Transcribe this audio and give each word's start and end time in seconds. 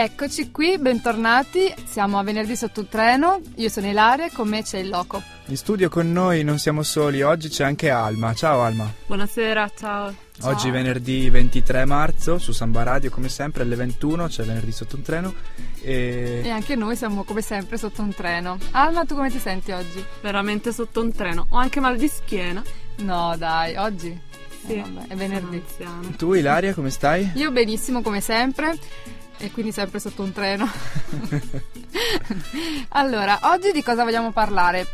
Eccoci 0.00 0.52
qui, 0.52 0.78
bentornati. 0.78 1.74
Siamo 1.84 2.20
a 2.20 2.22
venerdì 2.22 2.54
sotto 2.54 2.78
il 2.78 2.88
treno. 2.88 3.40
Io 3.56 3.68
sono 3.68 3.88
Ilaria 3.88 4.26
e 4.26 4.30
con 4.32 4.46
me 4.46 4.62
c'è 4.62 4.78
il 4.78 4.88
Loco. 4.88 5.20
In 5.46 5.56
studio 5.56 5.88
con 5.88 6.12
noi 6.12 6.44
non 6.44 6.60
siamo 6.60 6.84
soli, 6.84 7.22
oggi 7.22 7.48
c'è 7.48 7.64
anche 7.64 7.90
Alma. 7.90 8.32
Ciao 8.32 8.62
Alma. 8.62 8.88
Buonasera, 9.06 9.68
ciao. 9.76 10.14
Ciao. 10.38 10.50
Oggi 10.52 10.70
venerdì 10.70 11.28
23 11.28 11.84
marzo 11.84 12.38
su 12.38 12.52
Samba 12.52 12.84
Radio 12.84 13.10
come 13.10 13.28
sempre 13.28 13.64
alle 13.64 13.74
21 13.74 14.28
c'è 14.28 14.44
venerdì 14.44 14.70
sotto 14.70 14.94
un 14.94 15.02
treno 15.02 15.34
e... 15.82 16.42
E 16.44 16.48
anche 16.48 16.76
noi 16.76 16.94
siamo 16.94 17.24
come 17.24 17.42
sempre 17.42 17.76
sotto 17.76 18.00
un 18.00 18.14
treno. 18.14 18.56
Alma, 18.70 19.04
tu 19.04 19.16
come 19.16 19.30
ti 19.32 19.40
senti 19.40 19.72
oggi? 19.72 20.04
Veramente 20.22 20.72
sotto 20.72 21.00
un 21.00 21.10
treno. 21.10 21.46
Ho 21.48 21.56
anche 21.56 21.80
mal 21.80 21.96
di 21.96 22.06
schiena. 22.06 22.62
No, 22.98 23.34
dai, 23.36 23.74
oggi? 23.74 24.16
Sì, 24.64 24.74
Eh, 24.74 24.80
vabbè, 24.80 25.08
è 25.08 25.16
venerdì. 25.16 25.60
Tu 26.16 26.34
Ilaria 26.34 26.72
come 26.72 26.90
stai? 26.90 27.32
Io 27.34 27.50
benissimo 27.50 28.00
come 28.00 28.20
sempre 28.20 28.78
e 29.38 29.50
quindi 29.50 29.72
sempre 29.72 30.00
sotto 30.00 30.22
un 30.22 30.32
treno. 30.32 30.68
allora, 32.90 33.38
oggi 33.42 33.72
di 33.72 33.82
cosa 33.82 34.04
vogliamo 34.04 34.32
parlare? 34.32 34.86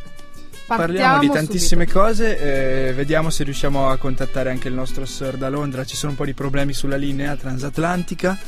Parliamo 0.67 1.19
di 1.19 1.27
Partiamo 1.27 1.33
tantissime 1.33 1.87
subito. 1.87 2.01
cose, 2.01 2.89
eh, 2.89 2.93
vediamo 2.95 3.29
se 3.29 3.45
riusciamo 3.45 3.91
a 3.91 3.99
contattare 3.99 4.51
anche 4.51 4.69
il 4.69 4.75
nostro 4.75 5.05
sir 5.05 5.37
da 5.37 5.51
Londra, 5.51 5.85
ci 5.85 5.97
sono 5.97 6.13
un 6.13 6.17
po' 6.17 6.25
di 6.25 6.33
problemi 6.33 6.73
sulla 6.73 6.97
linea 6.97 7.37
transatlantica, 7.37 8.39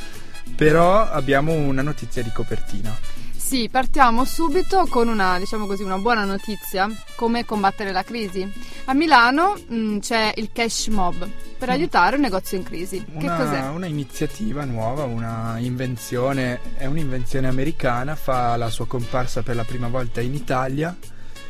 però 0.55 1.07
abbiamo 1.07 1.53
una 1.53 1.83
notizia 1.83 2.23
di 2.23 2.31
copertina. 2.31 3.16
Sì, 3.47 3.69
partiamo 3.71 4.25
subito 4.25 4.87
con 4.89 5.07
una, 5.07 5.39
diciamo 5.39 5.67
così, 5.67 5.81
una 5.81 5.97
buona 5.97 6.25
notizia, 6.25 6.85
come 7.15 7.45
combattere 7.45 7.93
la 7.93 8.03
crisi. 8.03 8.45
A 8.87 8.93
Milano 8.93 9.57
mh, 9.65 9.99
c'è 9.99 10.33
il 10.35 10.49
Cash 10.51 10.87
Mob 10.87 11.25
per 11.57 11.69
aiutare 11.69 12.17
un 12.17 12.23
negozio 12.23 12.57
in 12.57 12.63
crisi. 12.63 13.01
Che 13.05 13.25
cos'è? 13.25 13.59
Una, 13.59 13.69
una 13.69 13.85
iniziativa 13.85 14.65
nuova, 14.65 15.05
una 15.05 15.59
invenzione, 15.59 16.59
è 16.75 16.87
un'invenzione 16.87 17.47
americana, 17.47 18.17
fa 18.17 18.57
la 18.57 18.69
sua 18.69 18.85
comparsa 18.85 19.43
per 19.43 19.55
la 19.55 19.63
prima 19.63 19.87
volta 19.87 20.19
in 20.19 20.33
Italia 20.33 20.93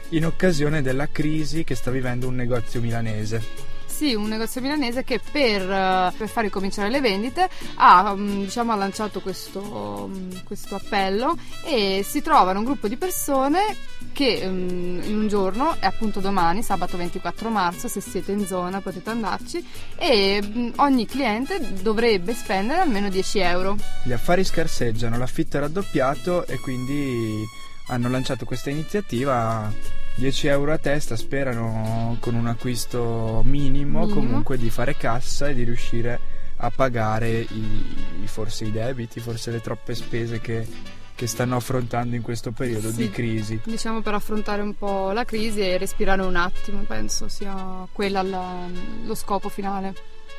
in 0.10 0.24
occasione 0.28 0.84
della 0.84 1.08
crisi 1.08 1.64
che 1.64 1.74
sta 1.74 1.90
vivendo 1.90 2.28
un 2.28 2.36
negozio 2.36 2.80
milanese. 2.80 3.67
Sì, 3.98 4.14
un 4.14 4.28
negozio 4.28 4.62
milanese 4.62 5.04
che 5.04 5.20
per, 5.20 5.60
eh, 5.64 6.14
per 6.16 6.30
far 6.30 6.44
ricominciare 6.44 6.88
le 6.92 7.02
vendite 7.02 7.50
ha, 7.78 8.14
mh, 8.14 8.44
diciamo, 8.44 8.72
ha 8.72 8.76
lanciato 8.76 9.22
questo, 9.22 10.08
mh, 10.08 10.44
questo 10.44 10.76
appello 10.76 11.36
e 11.64 12.06
si 12.08 12.22
trovano 12.22 12.60
un 12.60 12.66
gruppo 12.66 12.88
di 12.88 12.96
persone 12.96 13.76
che 14.14 14.46
mh, 14.48 15.02
in 15.04 15.18
un 15.18 15.28
giorno, 15.28 15.78
è 15.80 15.88
appunto 15.88 16.20
domani, 16.20 16.62
sabato 16.62 16.96
24 16.96 17.50
marzo, 17.50 17.88
se 17.88 18.00
siete 18.00 18.34
in 18.34 18.46
zona 18.46 18.82
potete 18.82 19.10
andarci, 19.10 19.66
e 19.98 20.74
ogni 20.76 21.08
cliente 21.08 21.82
dovrebbe 21.82 22.36
spendere 22.36 22.82
almeno 22.82 23.10
10 23.10 23.40
euro. 23.40 23.78
Gli 24.04 24.12
affari 24.12 24.44
scarseggiano, 24.44 25.18
l'affitto 25.18 25.58
è 25.58 25.62
raddoppiato 25.62 26.46
e 26.46 26.60
quindi 26.60 27.44
hanno 27.88 28.10
lanciato 28.10 28.46
questa 28.46 28.70
iniziativa. 28.70 29.97
10 30.18 30.48
euro 30.48 30.74
a 30.74 30.78
testa, 30.80 31.16
sperano 31.16 32.18
con 32.20 32.34
un 32.36 32.48
acquisto 32.48 33.42
minimo, 33.46 34.00
Minimo. 34.02 34.14
comunque 34.20 34.58
di 34.58 34.70
fare 34.72 34.96
cassa 34.98 35.48
e 35.50 35.54
di 35.54 35.64
riuscire 35.64 36.20
a 36.58 36.72
pagare 36.72 37.30
i, 37.42 38.26
forse 38.26 38.66
i 38.66 38.72
debiti, 38.72 39.20
forse 39.20 39.52
le 39.52 39.62
troppe 39.62 39.94
spese 39.94 40.40
che, 40.42 40.68
che 41.14 41.28
stanno 41.28 41.56
affrontando 41.56 42.16
in 42.16 42.24
questo 42.24 42.52
periodo 42.52 42.90
Sì. 42.90 42.96
di 42.98 43.10
crisi. 43.12 43.60
Diciamo 43.64 44.02
per 44.02 44.16
affrontare 44.16 44.64
un 44.64 44.76
po' 44.76 45.12
la 45.12 45.24
crisi 45.24 45.62
e 45.62 45.78
respirare 45.78 46.24
un 46.24 46.36
attimo, 46.36 46.82
penso 46.82 47.28
sia 47.28 47.88
quello 47.92 48.24
lo 49.06 49.14
scopo 49.16 49.50
finale. 49.50 49.94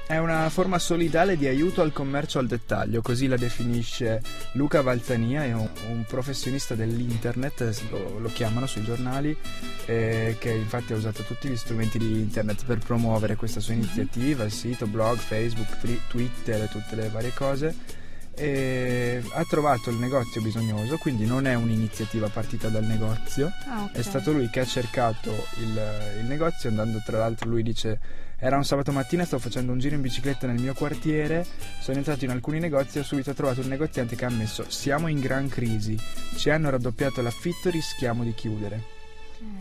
È 0.09 0.17
una 0.17 0.49
forma 0.49 0.79
solidale 0.79 1.37
di 1.37 1.47
aiuto 1.47 1.83
al 1.83 1.93
commercio 1.93 2.39
al 2.39 2.47
dettaglio, 2.47 3.03
così 3.03 3.27
la 3.27 3.37
definisce 3.37 4.23
Luca 4.53 4.81
Valzania, 4.81 5.45
è 5.45 5.53
un, 5.53 5.69
un 5.91 6.05
professionista 6.09 6.75
dell'internet, 6.75 7.79
lo, 7.91 8.19
lo 8.19 8.31
chiamano 8.33 8.67
sui 8.67 8.83
giornali, 8.83 9.37
eh, 9.85 10.37
che 10.39 10.51
infatti 10.51 10.95
ha 10.95 10.97
usato 10.97 11.25
tutti 11.25 11.49
gli 11.49 11.57
strumenti 11.59 11.99
di 11.99 12.21
internet 12.21 12.65
per 12.65 12.79
promuovere 12.79 13.37
questa 13.37 13.61
sua 13.61 13.75
iniziativa, 13.75 14.45
il 14.45 14.51
sito, 14.51 14.87
blog, 14.87 15.19
Facebook, 15.19 15.77
Twitter 16.09 16.63
e 16.63 16.69
tutte 16.69 16.97
le 16.97 17.11
varie 17.11 17.35
cose. 17.35 17.98
E 18.39 19.23
ha 19.33 19.45
trovato 19.45 19.91
il 19.91 19.97
negozio 19.97 20.41
bisognoso, 20.41 20.97
quindi 20.97 21.27
non 21.27 21.47
è 21.47 21.55
un'iniziativa 21.55 22.29
partita 22.29 22.69
dal 22.69 22.85
negozio, 22.85 23.51
Ah, 23.67 23.83
ok. 23.85 23.93
è 23.93 24.03
stato 24.03 24.33
lui 24.33 24.49
che 24.49 24.61
ha 24.61 24.65
cercato 24.65 25.31
il, 25.59 26.21
il 26.21 26.25
negozio 26.27 26.69
andando 26.69 27.03
tra 27.05 27.19
l'altro 27.19 27.49
lui 27.49 27.63
dice 27.63 27.99
era 28.41 28.57
un 28.57 28.65
sabato 28.65 28.93
mattina 28.93 29.25
stavo 29.25 29.43
facendo 29.43 29.73
un 29.73 29.81
giro 29.81 29.97
in 29.97 30.01
bicicletta 30.01 30.47
nel 30.47 30.61
mio 30.61 30.73
quartiere 30.73 31.45
sono 31.81 31.99
entrato 31.99 32.25
in 32.25 32.31
alcuni 32.31 32.61
negozi 32.61 32.99
e 32.99 33.01
ho 33.01 33.05
subito 33.05 33.35
trovato 33.35 33.61
un 33.63 33.67
negoziante 33.67 34.15
che 34.15 34.25
ha 34.25 34.29
ammesso 34.29 34.65
siamo 34.69 35.09
in 35.09 35.19
gran 35.19 35.49
crisi 35.49 35.99
ci 36.37 36.49
hanno 36.49 36.71
raddoppiato 36.71 37.21
l'affitto 37.21 37.69
rischiamo 37.69 38.23
di 38.23 38.33
chiudere. 38.35 38.97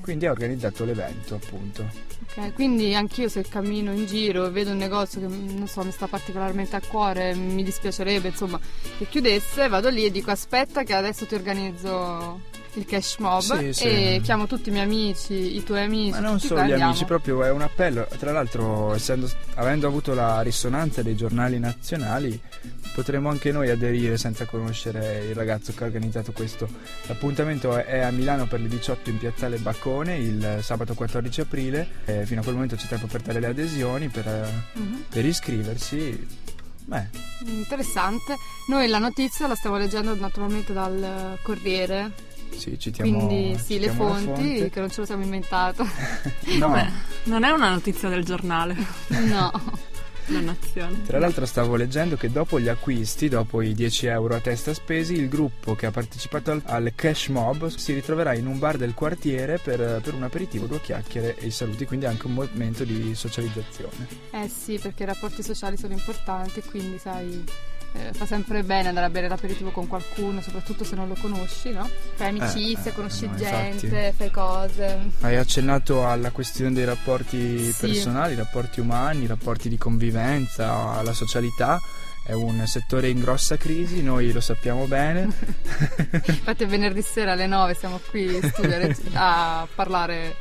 Quindi 0.01 0.25
ha 0.25 0.31
organizzato 0.31 0.85
l'evento 0.85 1.35
appunto. 1.35 1.89
Ok, 2.29 2.53
quindi 2.53 2.93
anch'io 2.95 3.29
se 3.29 3.43
cammino 3.43 3.91
in 3.91 4.05
giro 4.05 4.45
e 4.45 4.49
vedo 4.51 4.71
un 4.71 4.77
negozio 4.77 5.19
che 5.21 5.27
non 5.27 5.67
so, 5.67 5.83
mi 5.83 5.91
sta 5.91 6.07
particolarmente 6.07 6.75
a 6.75 6.81
cuore, 6.81 7.33
mi 7.35 7.63
dispiacerebbe 7.63 8.29
insomma 8.29 8.59
che 8.97 9.07
chiudesse, 9.07 9.67
vado 9.67 9.89
lì 9.89 10.05
e 10.05 10.11
dico 10.11 10.31
aspetta 10.31 10.83
che 10.83 10.93
adesso 10.93 11.25
ti 11.25 11.35
organizzo 11.35 12.41
il 12.77 12.85
cash 12.85 13.17
mob 13.17 13.41
Sì, 13.41 13.73
sì. 13.73 13.83
e 13.85 14.21
chiamo 14.23 14.45
tutti 14.47 14.69
i 14.69 14.71
miei 14.71 14.85
amici, 14.85 15.55
i 15.55 15.63
tuoi 15.63 15.83
amici. 15.83 16.11
Ma 16.11 16.19
non 16.19 16.39
solo 16.39 16.59
gli 16.59 16.63
andiamo. 16.71 16.85
amici, 16.85 17.05
proprio 17.05 17.43
è 17.43 17.51
un 17.51 17.61
appello. 17.61 18.07
Tra 18.17 18.31
l'altro, 18.31 18.93
essendo, 18.93 19.29
avendo 19.55 19.87
avuto 19.87 20.13
la 20.13 20.41
risonanza 20.41 21.01
dei 21.01 21.15
giornali 21.15 21.59
nazionali, 21.59 22.39
potremmo 22.93 23.29
anche 23.29 23.51
noi 23.51 23.69
aderire 23.69 24.17
senza 24.17 24.45
conoscere 24.45 25.25
il 25.27 25.35
ragazzo 25.35 25.73
che 25.73 25.83
ha 25.83 25.87
organizzato 25.87 26.31
questo. 26.31 26.67
L'appuntamento 27.07 27.75
è 27.77 27.99
a 27.99 28.11
Milano 28.11 28.45
per 28.47 28.61
le 28.61 28.67
18 28.67 29.09
in 29.09 29.17
piazzale 29.17 29.57
Baccone 29.57 30.15
il 30.17 30.59
sabato 30.61 30.93
14 30.93 31.41
aprile. 31.41 31.87
E 32.05 32.25
fino 32.25 32.39
a 32.39 32.43
quel 32.43 32.55
momento 32.55 32.75
c'è 32.75 32.87
tempo 32.87 33.07
per 33.07 33.21
dare 33.21 33.39
le 33.39 33.47
adesioni, 33.47 34.07
per, 34.09 34.25
Mhm. 34.73 35.05
per 35.09 35.25
iscriversi. 35.25 36.45
Beh, 36.85 37.05
Interessante. 37.45 38.35
Noi 38.69 38.87
la 38.87 38.97
notizia 38.97 39.45
la 39.47 39.55
stiamo 39.55 39.77
leggendo 39.77 40.15
naturalmente 40.15 40.71
dal 40.73 41.37
Corriere, 41.41 42.11
sì, 42.55 42.77
citiamo, 42.79 43.25
quindi 43.27 43.57
sì, 43.57 43.79
le 43.79 43.89
fonti 43.89 44.25
fonte. 44.25 44.69
che 44.69 44.79
non 44.79 44.89
ce 44.89 44.99
lo 45.01 45.05
siamo 45.05 45.23
inventato. 45.23 45.85
No. 46.57 46.69
Beh, 46.69 46.89
non 47.23 47.43
è 47.43 47.49
una 47.49 47.69
notizia 47.69 48.09
del 48.09 48.23
giornale, 48.23 48.75
no. 49.27 49.51
dannazione. 50.25 51.03
Tra 51.03 51.19
l'altro 51.19 51.45
stavo 51.45 51.75
leggendo 51.75 52.15
che 52.15 52.31
dopo 52.31 52.59
gli 52.59 52.67
acquisti, 52.67 53.27
dopo 53.27 53.61
i 53.61 53.73
10 53.73 54.07
euro 54.07 54.35
a 54.35 54.39
testa 54.39 54.73
spesi, 54.73 55.13
il 55.13 55.27
gruppo 55.27 55.75
che 55.75 55.85
ha 55.85 55.91
partecipato 55.91 56.51
al, 56.51 56.61
al 56.65 56.91
Cash 56.95 57.27
Mob 57.27 57.67
si 57.67 57.93
ritroverà 57.93 58.33
in 58.33 58.47
un 58.47 58.59
bar 58.59 58.77
del 58.77 58.93
quartiere 58.93 59.59
per, 59.59 60.01
per 60.01 60.13
un 60.13 60.23
aperitivo, 60.23 60.65
due 60.65 60.81
chiacchiere 60.81 61.35
e 61.37 61.47
i 61.47 61.51
saluti, 61.51 61.85
quindi 61.85 62.05
anche 62.05 62.27
un 62.27 62.33
momento 62.33 62.83
di 62.83 63.13
socializzazione. 63.13 64.07
Eh 64.31 64.49
sì, 64.49 64.79
perché 64.79 65.03
i 65.03 65.07
rapporti 65.07 65.43
sociali 65.43 65.77
sono 65.77 65.93
importanti, 65.93 66.61
quindi 66.61 66.97
sai, 66.97 67.43
eh, 67.93 68.13
fa 68.13 68.25
sempre 68.25 68.63
bene 68.63 68.89
andare 68.89 69.05
a 69.07 69.09
bere 69.09 69.27
l'aperitivo 69.27 69.71
con 69.71 69.87
qualcuno, 69.87 70.41
soprattutto 70.41 70.83
se 70.83 70.95
non 70.95 71.07
lo 71.07 71.15
conosci, 71.19 71.71
no? 71.71 71.89
Fai 72.15 72.29
amicizia, 72.29 72.91
eh, 72.91 72.93
conosci 72.93 73.27
no, 73.27 73.35
gente, 73.35 73.85
infatti. 73.85 74.15
fai 74.15 74.31
cose. 74.31 74.99
Hai 75.21 75.35
accennato 75.37 76.07
alla 76.07 76.31
questione 76.31 76.73
dei 76.73 76.85
rapporti 76.85 77.71
Sì. 77.71 77.87
personali, 77.87 78.35
rapporti 78.35 78.79
umani, 78.79 79.25
rapporti 79.27 79.69
di 79.69 79.77
convivenza, 79.77 80.91
alla 80.97 81.13
socialità. 81.13 81.79
È 82.25 82.33
un 82.33 82.61
settore 82.67 83.07
in 83.07 83.21
grossa 83.21 83.55
crisi, 83.55 84.03
noi 84.03 84.33
lo 84.33 84.41
sappiamo 84.41 84.85
bene. 84.85 85.29
Infatti 86.27 86.65
venerdì 86.65 87.01
sera 87.01 87.31
alle 87.31 87.47
9 87.47 87.73
siamo 87.73 88.01
qui 88.09 88.37
a 89.13 89.61
a 89.61 89.67
parlare 89.73 90.35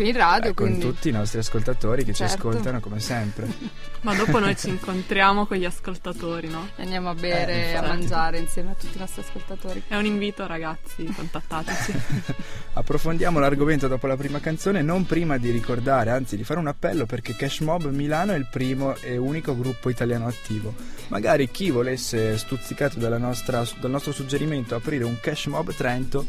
qui 0.00 0.08
in 0.08 0.16
radio, 0.16 0.50
Eh, 0.50 0.54
con 0.54 0.66
quindi 0.66 0.84
tutti 0.86 1.08
i 1.10 1.12
nostri 1.12 1.38
ascoltatori 1.40 2.04
che 2.04 2.12
ci 2.14 2.26
Certo. 2.26 2.48
ascoltano 2.48 2.80
come 2.80 3.00
sempre. 3.00 3.46
Ma 4.00 4.14
dopo 4.14 4.38
noi 4.38 4.56
ci 4.56 4.70
incontriamo 4.70 5.44
con 5.44 5.58
gli 5.58 5.66
ascoltatori, 5.66 6.48
no? 6.48 6.68
andiamo 6.78 7.10
a 7.10 7.14
bere 7.14 7.52
Eh, 7.52 7.56
e 7.58 7.64
a 7.64 7.68
infatti. 7.80 7.88
mangiare 7.88 8.38
insieme 8.38 8.70
a 8.70 8.74
tutti 8.74 8.96
i 8.96 8.98
nostri 8.98 9.20
ascoltatori. 9.20 9.82
È 9.86 9.96
un 9.96 10.06
invito, 10.06 10.46
ragazzi, 10.46 11.04
contattateci. 11.04 11.92
Approfondiamo 12.74 13.38
l'argomento 13.40 13.88
dopo 13.88 14.06
la 14.06 14.16
prima 14.16 14.40
canzone, 14.40 14.80
non 14.80 15.04
prima 15.04 15.36
di 15.36 15.50
ricordare, 15.50 16.10
anzi 16.10 16.36
di 16.36 16.44
fare 16.44 16.60
un 16.60 16.68
appello 16.68 17.04
perché 17.04 17.36
Cash 17.36 17.60
Mob 17.60 17.84
Milano 17.90 18.32
è 18.32 18.36
il 18.36 18.46
primo 18.50 18.96
e 18.96 19.18
unico 19.18 19.54
gruppo 19.56 19.90
italiano 19.90 20.26
attivo. 20.26 20.72
Magari 21.08 21.50
chi 21.50 21.70
volesse, 21.70 22.38
stuzzicato 22.38 22.98
dalla 22.98 23.18
nostra- 23.18 23.66
dal 23.80 23.90
nostro 23.90 24.12
suggerimento, 24.12 24.74
aprire 24.74 25.04
un 25.04 25.18
Cash 25.20 25.46
Mob 25.46 25.74
Trento, 25.74 26.24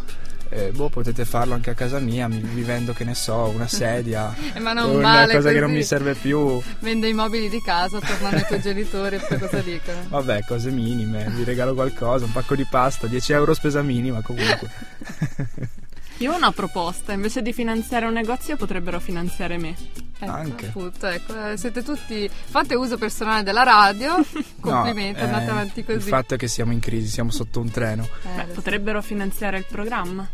eh, 0.51 0.71
boh, 0.71 0.89
potete 0.89 1.25
farlo 1.25 1.53
anche 1.53 1.69
a 1.69 1.73
casa 1.73 1.99
mia, 1.99 2.27
mi, 2.27 2.39
vivendo, 2.39 2.93
che 2.93 3.03
ne 3.05 3.15
so, 3.15 3.47
una 3.55 3.67
sedia, 3.71 4.35
Eh, 4.53 4.59
ma 4.59 4.73
non 4.73 4.89
una 4.91 5.13
vale 5.13 5.33
cosa 5.33 5.49
che 5.49 5.59
non 5.59 5.69
così. 5.69 5.77
mi 5.77 5.83
serve 5.83 6.13
più. 6.13 6.61
Vende 6.79 7.07
i 7.07 7.13
mobili 7.13 7.49
di 7.49 7.61
casa, 7.61 7.99
tornano 7.99 8.37
i 8.37 8.45
tuoi 8.45 8.61
genitori 8.61 9.15
e 9.15 9.19
poi 9.19 9.39
cosa 9.39 9.59
dicono? 9.61 9.99
Vabbè, 10.09 10.43
cose 10.45 10.69
minime, 10.69 11.29
vi 11.35 11.43
regalo 11.43 11.73
qualcosa, 11.73 12.25
un 12.25 12.31
pacco 12.31 12.55
di 12.55 12.65
pasta, 12.69 13.07
10 13.07 13.33
euro 13.33 13.53
spesa 13.53 13.81
minima 13.81 14.21
comunque. 14.21 14.69
Io 16.17 16.31
ho 16.33 16.35
una 16.35 16.51
proposta, 16.51 17.13
invece 17.13 17.41
di 17.41 17.51
finanziare 17.51 18.05
un 18.05 18.13
negozio 18.13 18.55
potrebbero 18.55 18.99
finanziare 18.99 19.57
me. 19.57 19.75
Ecco, 20.23 20.31
Anche. 20.31 20.67
appunto, 20.67 21.07
ecco, 21.07 21.49
eh, 21.49 21.57
siete 21.57 21.81
tutti 21.81 22.29
fate 22.29 22.75
uso 22.75 22.95
personale 22.97 23.41
della 23.41 23.63
radio. 23.63 24.23
Complimenti, 24.61 25.19
No, 25.19 25.25
andate 25.25 25.45
eh, 25.45 25.49
avanti 25.49 25.83
così. 25.83 25.97
Il 25.97 26.03
fatto 26.03 26.35
è 26.35 26.37
che 26.37 26.47
siamo 26.47 26.71
in 26.71 26.79
crisi, 26.79 27.07
siamo 27.07 27.31
sotto 27.31 27.59
un 27.59 27.71
treno. 27.71 28.03
Eh, 28.03 28.35
Beh, 28.35 28.43
potrebbero 28.53 29.01
finanziare 29.01 29.57
il 29.57 29.65
programma. 29.67 30.27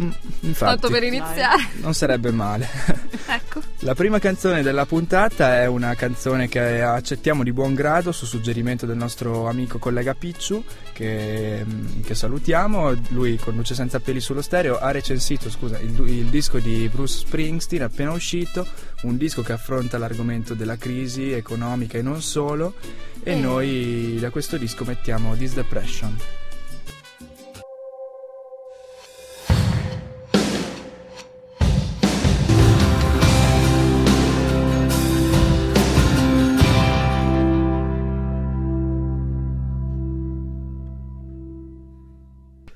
Mm, 0.00 0.10
Infatti, 0.40 0.70
Tanto 0.80 0.90
per 0.90 1.02
iniziare. 1.04 1.68
non 1.76 1.94
sarebbe 1.94 2.30
male. 2.30 2.68
Ecco. 3.26 3.62
La 3.82 3.94
prima 3.94 4.18
canzone 4.18 4.60
della 4.62 4.84
puntata 4.84 5.56
è 5.62 5.66
una 5.66 5.94
canzone 5.94 6.48
che 6.48 6.82
accettiamo 6.82 7.42
di 7.42 7.50
buon 7.50 7.72
grado 7.72 8.12
su 8.12 8.26
suggerimento 8.26 8.84
del 8.84 8.98
nostro 8.98 9.48
amico 9.48 9.78
collega 9.78 10.12
Picciu, 10.12 10.62
che, 10.92 11.64
mm, 11.64 12.02
che 12.02 12.14
salutiamo. 12.14 12.94
Lui 13.08 13.36
conduce 13.38 13.74
senza 13.74 13.98
peli 13.98 14.20
sullo 14.20 14.42
stereo. 14.42 14.78
Ha 14.78 14.90
recensito 14.90 15.48
scusa, 15.48 15.78
il, 15.78 15.98
il 16.06 16.26
disco 16.26 16.58
di 16.58 16.90
Bruce 16.92 17.20
Springsteen 17.20 17.82
appena 17.82 18.12
uscito, 18.12 18.66
un 19.04 19.16
disco 19.16 19.40
che 19.40 19.52
affronta 19.52 19.96
l'argomento 19.96 20.52
della 20.52 20.76
crisi 20.76 21.32
economica 21.32 21.96
e 21.96 22.02
non 22.02 22.20
solo. 22.20 22.74
E 23.22 23.32
Eh. 23.32 23.36
noi 23.36 24.18
da 24.20 24.28
questo 24.28 24.58
disco 24.58 24.84
mettiamo 24.84 25.34
This 25.36 25.54
Depression. 25.54 26.14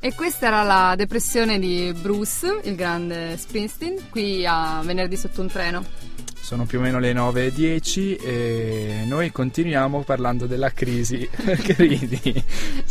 E 0.04 0.12
questa 0.14 0.48
era 0.48 0.62
la 0.64 0.92
depressione 0.98 1.58
di 1.58 1.90
Bruce, 1.98 2.60
il 2.64 2.74
grande 2.74 3.38
Springsteen, 3.38 4.10
qui 4.10 4.44
a 4.44 4.82
venerdì 4.84 5.16
sotto 5.16 5.40
un 5.40 5.46
treno. 5.46 5.82
Sono 6.38 6.66
più 6.66 6.78
o 6.78 6.82
meno 6.82 6.98
le 6.98 7.14
9.10 7.14 8.22
e 8.22 9.04
noi 9.06 9.32
continuiamo 9.32 10.02
parlando 10.02 10.44
della 10.44 10.70
crisi. 10.72 11.26
Perché 11.42 11.74
ridi? 11.78 12.44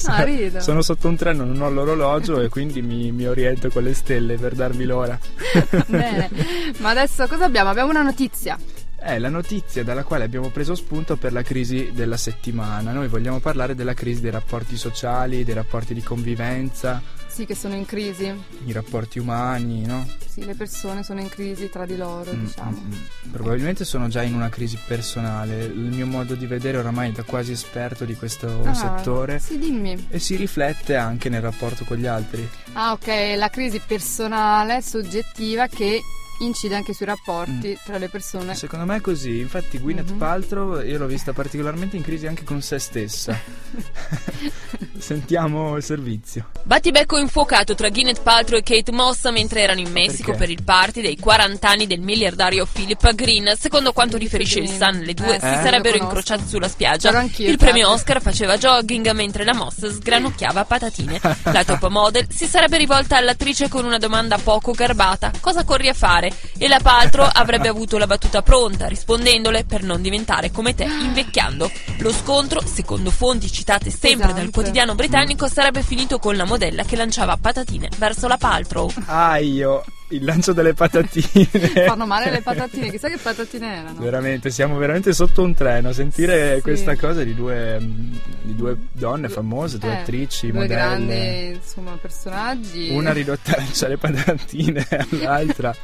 Ah, 0.05 0.23
rido. 0.23 0.59
Sono 0.59 0.81
sotto 0.81 1.07
un 1.07 1.15
treno, 1.15 1.43
non 1.43 1.61
ho 1.61 1.69
l'orologio 1.69 2.41
e 2.41 2.49
quindi 2.49 2.81
mi, 2.81 3.11
mi 3.11 3.27
oriento 3.27 3.69
con 3.69 3.83
le 3.83 3.93
stelle 3.93 4.35
per 4.37 4.55
darvi 4.55 4.83
l'ora. 4.83 5.15
Bene, 5.85 6.31
ma 6.81 6.89
adesso 6.89 7.27
cosa 7.27 7.45
abbiamo? 7.45 7.69
Abbiamo 7.69 7.91
una 7.91 8.01
notizia. 8.01 8.57
È 9.05 9.19
la 9.19 9.27
notizia 9.27 9.83
dalla 9.83 10.05
quale 10.05 10.23
abbiamo 10.23 10.47
preso 10.47 10.75
spunto 10.75 11.17
per 11.17 11.33
la 11.33 11.41
crisi 11.41 11.91
della 11.93 12.15
settimana. 12.15 12.93
Noi 12.93 13.09
vogliamo 13.09 13.39
parlare 13.41 13.75
della 13.75 13.93
crisi 13.93 14.21
dei 14.21 14.31
rapporti 14.31 14.77
sociali, 14.77 15.43
dei 15.43 15.53
rapporti 15.53 15.93
di 15.93 16.01
convivenza, 16.01 17.01
Sì, 17.27 17.45
che 17.45 17.53
sono 17.53 17.75
in 17.75 17.85
crisi. 17.85 18.31
i 18.65 18.71
rapporti 18.71 19.19
umani, 19.19 19.85
no? 19.85 20.07
Sì, 20.25 20.45
le 20.45 20.55
persone 20.55 21.03
sono 21.03 21.19
in 21.19 21.27
crisi 21.27 21.69
tra 21.69 21.85
di 21.85 21.97
loro, 21.97 22.31
Mm, 22.33 22.45
diciamo. 22.45 22.71
mm, 22.81 22.91
mm. 22.93 23.31
Probabilmente 23.33 23.83
sono 23.83 24.07
già 24.07 24.21
in 24.21 24.35
una 24.35 24.47
crisi 24.47 24.79
personale. 24.87 25.63
Il 25.65 25.91
mio 25.91 26.05
modo 26.07 26.35
di 26.35 26.45
vedere 26.45 26.77
oramai 26.77 27.11
da 27.11 27.23
quasi 27.23 27.51
esperto 27.51 28.05
di 28.05 28.15
questo 28.15 28.61
Ah, 28.63 28.73
settore 28.73 29.39
Sì, 29.39 29.57
dimmi. 29.59 30.07
e 30.09 30.17
si 30.19 30.37
riflette 30.37 30.95
anche 30.95 31.27
nel 31.27 31.41
rapporto 31.41 31.83
con 31.83 31.97
gli 31.97 32.05
altri. 32.05 32.47
Ah, 32.71 32.93
ok, 32.93 33.33
la 33.35 33.49
crisi 33.49 33.81
personale, 33.85 34.81
soggettiva 34.81 35.67
che 35.67 36.01
incide 36.39 36.75
anche 36.75 36.93
sui 36.93 37.05
rapporti 37.05 37.69
Mm. 37.69 37.85
tra 37.85 37.97
le 37.97 38.09
persone. 38.09 38.55
Secondo 38.55 38.85
me 38.85 38.97
è 38.97 39.01
così, 39.01 39.39
infatti 39.39 39.77
Gwyneth 39.79 40.11
Mhm. 40.11 40.17
Paltrow 40.17 40.81
io 40.83 40.97
l'ho 40.97 41.05
vista 41.07 41.33
particolarmente 41.33 41.95
in 41.95 42.03
crisi 42.03 42.27
anche 42.27 42.43
con 42.43 42.61
se 42.61 42.79
stessa. 42.79 43.37
Sentiamo 44.97 45.75
il 45.75 45.83
servizio. 45.83 46.49
Battibecco 46.63 47.17
infuocato 47.17 47.75
tra 47.75 47.89
Gwyneth 47.89 48.21
Paltrow 48.21 48.59
e 48.59 48.63
Kate 48.63 48.91
Moss 48.91 49.29
mentre 49.31 49.61
erano 49.61 49.79
in 49.81 49.91
Messico 49.91 50.31
Perché? 50.31 50.37
per 50.37 50.49
il 50.49 50.63
party 50.63 51.01
dei 51.01 51.17
40 51.17 51.69
anni 51.69 51.87
del 51.87 51.99
miliardario 51.99 52.65
Philip 52.71 53.13
Green. 53.13 53.53
Secondo 53.57 53.91
quanto 53.91 54.17
riferisce 54.17 54.59
il 54.59 54.69
Sun, 54.69 54.99
le 55.03 55.13
due 55.13 55.35
Eh, 55.35 55.39
si 55.39 55.45
sarebbero 55.45 55.97
incrociati 55.97 56.47
sulla 56.47 56.67
spiaggia. 56.69 57.21
Il 57.37 57.57
premio. 57.57 57.89
Oscar 57.89 58.21
faceva 58.21 58.57
jogging 58.57 59.11
mentre 59.11 59.43
la 59.43 59.53
Moss 59.53 59.85
sgranocchiava 59.87 60.63
patatine. 60.65 61.19
La 61.43 61.63
top 61.65 61.87
model 61.89 62.27
si 62.29 62.45
sarebbe 62.45 62.77
rivolta 62.77 63.17
all'attrice 63.17 63.67
con 63.67 63.83
una 63.85 63.97
domanda 63.97 64.37
poco 64.37 64.71
garbata: 64.71 65.31
cosa 65.41 65.63
corri 65.65 65.89
a 65.89 65.93
fare? 65.93 66.22
E 66.57 66.67
la 66.67 66.79
Paltrow 66.81 67.27
avrebbe 67.31 67.67
avuto 67.67 67.97
la 67.97 68.07
battuta 68.07 68.41
pronta, 68.41 68.87
rispondendole 68.87 69.63
per 69.65 69.83
non 69.83 70.01
diventare 70.01 70.51
come 70.51 70.73
te 70.75 70.83
invecchiando. 70.83 71.69
Lo 71.99 72.11
scontro, 72.11 72.61
secondo 72.65 73.09
fonti 73.11 73.49
citate 73.51 73.89
sempre 73.89 74.27
dal 74.27 74.33
Pesante. 74.35 74.51
quotidiano 74.51 74.95
britannico, 74.95 75.47
sarebbe 75.47 75.81
finito 75.81 76.19
con 76.19 76.35
la 76.35 76.45
modella 76.45 76.83
che 76.83 76.95
lanciava 76.95 77.37
patatine 77.37 77.89
verso 77.97 78.27
la 78.27 78.37
Paltrow. 78.37 78.91
Ah, 79.05 79.37
io, 79.37 79.83
il 80.09 80.23
lancio 80.23 80.53
delle 80.53 80.73
patatine. 80.73 81.45
Fanno 81.87 82.05
male 82.05 82.29
le 82.29 82.41
patatine, 82.41 82.89
chissà 82.91 83.09
che 83.09 83.17
patatine 83.17 83.75
erano. 83.77 83.99
Veramente, 83.99 84.49
siamo 84.51 84.77
veramente 84.77 85.13
sotto 85.13 85.41
un 85.41 85.53
treno. 85.53 85.91
Sentire 85.93 86.55
Sì. 86.57 86.61
questa 86.61 86.95
cosa 86.95 87.23
di 87.23 87.33
due, 87.33 87.79
mm, 87.79 88.15
di 88.43 88.55
due 88.55 88.75
donne 88.91 89.29
famose, 89.29 89.77
due 89.79 89.91
Eh, 89.91 89.95
attrici, 90.01 90.51
due 90.51 90.61
modelle. 90.61 90.73
grandi 90.75 91.45
insomma, 91.55 91.97
personaggi. 91.99 92.89
Una 92.91 93.11
ridotta 93.13 93.53
a 93.53 93.57
lanciare 93.57 93.97
patatine 93.97 94.85
all'altra. 95.09 95.75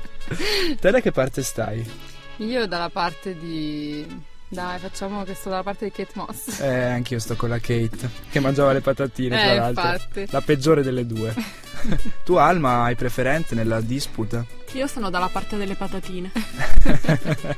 Te 0.79 0.91
da 0.91 0.99
che 1.01 1.11
parte 1.11 1.43
stai? 1.43 1.83
Io 2.37 2.67
dalla 2.67 2.89
parte 2.89 3.37
di. 3.37 4.05
Dai, 4.47 4.79
facciamo 4.79 5.23
che 5.23 5.35
sto 5.35 5.49
dalla 5.49 5.61
parte 5.63 5.85
di 5.85 5.91
Kate 5.91 6.11
Moss. 6.15 6.59
Eh, 6.59 6.67
anch'io 6.85 7.19
sto 7.19 7.35
con 7.35 7.49
la 7.49 7.59
Kate, 7.59 8.09
che 8.31 8.39
mangiava 8.39 8.73
le 8.73 8.81
patatine, 8.81 9.37
tra 9.37 9.51
Eh, 9.51 9.55
l'altro. 9.57 9.83
infatti. 9.91 10.25
La 10.31 10.41
peggiore 10.41 10.81
delle 10.81 11.05
due. 11.05 11.33
tu, 12.25 12.33
Alma, 12.35 12.83
hai 12.83 12.95
preferenze 12.95 13.53
nella 13.55 13.79
disputa? 13.81 14.43
Io 14.73 14.87
sono 14.87 15.09
dalla 15.09 15.27
parte 15.27 15.55
delle 15.57 15.75
patatine. 15.75 16.31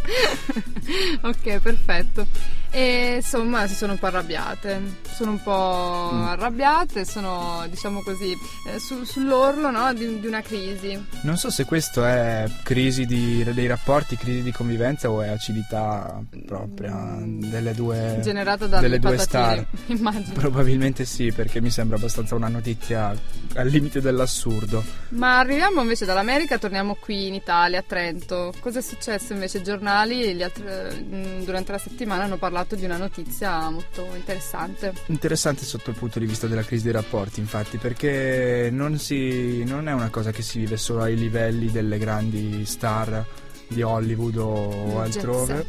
ok, 1.22 1.58
perfetto. 1.60 2.26
E 2.72 3.16
insomma, 3.16 3.66
si 3.66 3.74
sono 3.74 3.92
un 3.92 3.98
po' 3.98 4.06
arrabbiate. 4.06 4.80
Sono 5.12 5.32
un 5.32 5.42
po' 5.42 6.10
Mm. 6.14 6.22
arrabbiate, 6.22 7.04
sono, 7.04 7.66
diciamo 7.68 8.00
così, 8.02 8.30
eh, 8.68 8.78
su- 8.78 9.02
sull'orlo 9.04 9.70
no, 9.70 9.92
di, 9.92 10.20
di 10.20 10.26
una 10.26 10.40
crisi. 10.40 10.98
Non 11.22 11.36
so 11.36 11.50
se 11.50 11.64
questo 11.64 12.04
è 12.04 12.48
crisi 12.62 13.06
di- 13.06 13.42
dei 13.52 13.66
rapporti, 13.66 14.16
crisi 14.16 14.42
di 14.42 14.52
convivenza 14.52 15.10
o 15.10 15.20
è 15.20 15.28
acidità 15.28 16.20
propria 16.46 16.94
Mm. 16.94 17.42
delle 17.50 17.74
due, 17.74 18.20
generata 18.22 18.66
dalle 18.66 18.82
delle 18.82 18.98
due 19.00 19.16
patatine, 19.16 19.66
star. 19.76 19.90
immagino. 19.98 20.32
Probabilmente 20.34 21.04
sì, 21.04 21.32
perché 21.32 21.60
mi 21.60 21.70
sembra 21.70 21.96
abbastanza 21.96 22.34
una 22.36 22.48
notizia 22.48 23.12
al 23.54 23.66
limite 23.68 24.00
dell'assurdo. 24.00 24.82
Ma 25.10 25.38
arriviamo 25.38 25.80
invece 25.82 26.04
dall'America, 26.04 26.58
torniamo 26.58 26.94
qui 26.94 27.26
in 27.26 27.34
Italia, 27.34 27.80
a 27.80 27.84
Trento. 27.86 28.52
Cosa 28.60 28.78
è 28.78 28.82
successo 28.82 29.32
invece? 29.32 29.58
I 29.58 29.62
giornali 29.64 30.42
altri- 30.42 30.64
mm, 30.64 31.42
durante 31.42 31.72
la 31.72 31.78
settimana 31.78 32.24
hanno 32.24 32.36
parlato 32.36 32.76
di 32.76 32.84
una 32.84 32.96
notizia 32.96 33.68
molto 33.68 34.06
interessante. 34.14 34.92
Interessante 35.06 35.64
sotto 35.64 35.90
il 35.90 35.96
punto 35.96 36.18
di 36.18 36.26
vista 36.26 36.46
della 36.46 36.62
crisi 36.62 36.84
dei 36.84 36.92
rapporti, 36.92 37.40
infatti, 37.40 37.76
perché 37.78 38.68
non, 38.70 38.98
si, 38.98 39.64
non 39.64 39.88
è 39.88 39.92
una 39.92 40.10
cosa 40.10 40.30
che 40.30 40.42
si 40.42 40.58
vive 40.58 40.76
solo 40.76 41.02
ai 41.02 41.16
livelli 41.16 41.70
delle 41.70 41.98
grandi 41.98 42.64
star 42.64 43.24
di 43.66 43.82
Hollywood 43.82 44.36
o 44.36 45.02
Jet 45.04 45.16
altrove. 45.16 45.66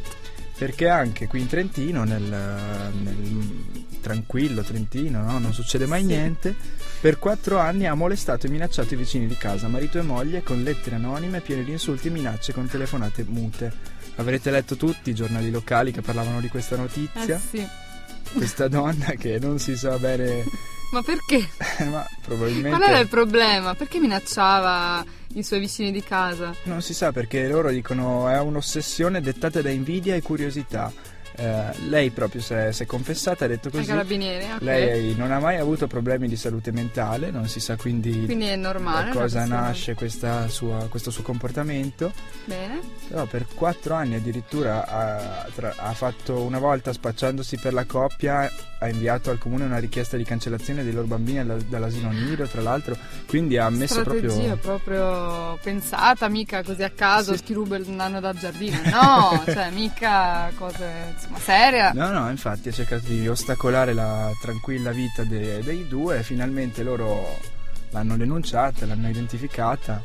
Perché 0.56 0.88
anche 0.88 1.26
qui 1.26 1.40
in 1.40 1.48
Trentino, 1.48 2.04
nel, 2.04 2.22
nel 2.22 3.64
tranquillo 4.00 4.62
Trentino, 4.62 5.22
no? 5.24 5.38
non 5.38 5.52
succede 5.52 5.86
mai 5.86 6.02
Sì. 6.02 6.06
niente. 6.06 6.54
Per 7.02 7.18
quattro 7.18 7.58
anni 7.58 7.88
ha 7.88 7.94
molestato 7.94 8.46
e 8.46 8.48
minacciato 8.48 8.94
i 8.94 8.96
vicini 8.96 9.26
di 9.26 9.36
casa, 9.36 9.66
marito 9.66 9.98
e 9.98 10.02
moglie, 10.02 10.44
con 10.44 10.62
lettere 10.62 10.94
anonime 10.94 11.40
piene 11.40 11.64
di 11.64 11.72
insulti 11.72 12.06
e 12.06 12.10
minacce 12.12 12.52
con 12.52 12.68
telefonate 12.68 13.24
mute. 13.26 13.72
Avrete 14.14 14.52
letto 14.52 14.76
tutti 14.76 15.10
i 15.10 15.14
giornali 15.14 15.50
locali 15.50 15.90
che 15.90 16.00
parlavano 16.00 16.40
di 16.40 16.46
questa 16.46 16.76
notizia. 16.76 17.34
Eh 17.34 17.40
sì. 17.40 17.68
Questa 18.34 18.68
donna 18.68 19.06
che 19.18 19.40
non 19.40 19.58
si 19.58 19.76
sa 19.76 19.98
bene, 19.98 20.44
Ma 20.92 21.02
perché? 21.02 21.48
ma 21.90 22.06
probabilmente 22.24 22.68
Qual 22.76 22.88
era 22.88 22.98
il 23.00 23.08
problema? 23.08 23.74
Perché 23.74 23.98
minacciava 23.98 25.04
i 25.34 25.42
suoi 25.42 25.58
vicini 25.58 25.90
di 25.90 26.04
casa? 26.04 26.54
non 26.64 26.82
si 26.82 26.94
sa 26.94 27.10
perché 27.10 27.48
loro 27.48 27.70
dicono 27.70 28.28
è 28.28 28.38
un'ossessione 28.38 29.20
dettata 29.20 29.60
da 29.60 29.70
invidia 29.70 30.14
e 30.14 30.22
curiosità. 30.22 30.92
Eh, 31.34 31.64
lei 31.88 32.10
proprio 32.10 32.40
si 32.42 32.52
è, 32.54 32.72
si 32.72 32.82
è 32.82 32.86
confessata, 32.86 33.44
ha 33.46 33.48
detto 33.48 33.70
così. 33.70 33.84
carabinieri, 33.86 34.44
ok. 34.52 34.60
Lei 34.62 35.14
non 35.16 35.32
ha 35.32 35.38
mai 35.38 35.56
avuto 35.56 35.86
problemi 35.86 36.28
di 36.28 36.36
salute 36.36 36.72
mentale, 36.72 37.30
non 37.30 37.48
si 37.48 37.58
sa 37.60 37.76
quindi, 37.76 38.24
Quindi 38.26 38.54
normale. 38.56 39.10
da 39.12 39.18
cosa 39.20 39.44
nasce 39.46 39.94
questa 39.94 40.48
sua- 40.48 40.86
questo 40.88 41.10
suo 41.10 41.22
comportamento. 41.22 42.12
Bene. 42.44 42.80
Però 43.08 43.24
per 43.26 43.46
quattro 43.54 43.94
anni 43.94 44.14
addirittura 44.16 44.86
ha, 44.86 45.46
tra- 45.54 45.74
ha 45.76 45.92
fatto 45.94 46.40
una 46.42 46.58
volta 46.58 46.92
spacciandosi 46.92 47.56
per 47.58 47.72
la 47.72 47.84
coppia, 47.84 48.50
ha 48.82 48.88
inviato 48.88 49.30
al 49.30 49.38
comune 49.38 49.64
una 49.64 49.78
richiesta 49.78 50.16
di 50.16 50.24
cancellazione 50.24 50.82
dei 50.82 50.92
loro 50.92 51.06
bambini 51.06 51.38
alla- 51.38 51.56
dall'asilo 51.56 52.10
nido, 52.10 52.46
tra 52.46 52.60
l'altro, 52.62 52.96
quindi 53.26 53.56
ha 53.56 53.70
messo 53.70 54.00
Strategia 54.00 54.56
proprio... 54.56 54.58
proprio 54.58 55.58
pensata, 55.62 56.28
mica 56.28 56.62
così 56.62 56.82
a 56.82 56.90
caso, 56.90 57.36
Sì. 57.36 57.44
ti 57.44 57.52
ruba 57.52 57.76
il 57.76 57.88
nano 57.88 58.18
da 58.20 58.32
giardino. 58.32 58.78
No, 58.90 59.42
cioè 59.46 59.70
mica 59.70 60.50
cose 60.56 60.90
insomma 61.14 61.38
seria. 61.38 61.92
No, 61.94 62.10
no, 62.10 62.28
infatti 62.30 62.68
ha 62.68 62.72
cercato 62.72 63.04
di 63.06 63.28
ostacolare 63.28 63.92
la 63.94 64.30
tranquilla 64.40 64.90
vita 64.90 65.22
de- 65.24 65.62
dei 65.62 65.86
due 65.86 66.18
e 66.18 66.22
finalmente 66.22 66.82
loro 66.82 67.38
l'hanno 67.90 68.16
denunciata, 68.16 68.84
l'hanno 68.86 69.08
identificata. 69.08 70.02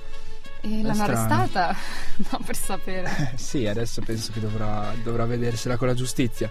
E 0.62 0.82
l'hanno 0.82 1.04
arrestata? 1.04 1.76
No, 2.32 2.40
per 2.44 2.56
sapere. 2.56 3.34
Eh, 3.34 3.38
sì, 3.38 3.68
adesso 3.68 4.02
penso 4.02 4.32
che 4.32 4.40
dovrà, 4.40 4.94
dovrà 5.04 5.26
vedersela 5.26 5.78
con 5.78 5.88
la 5.88 5.94
giustizia. 5.94 6.50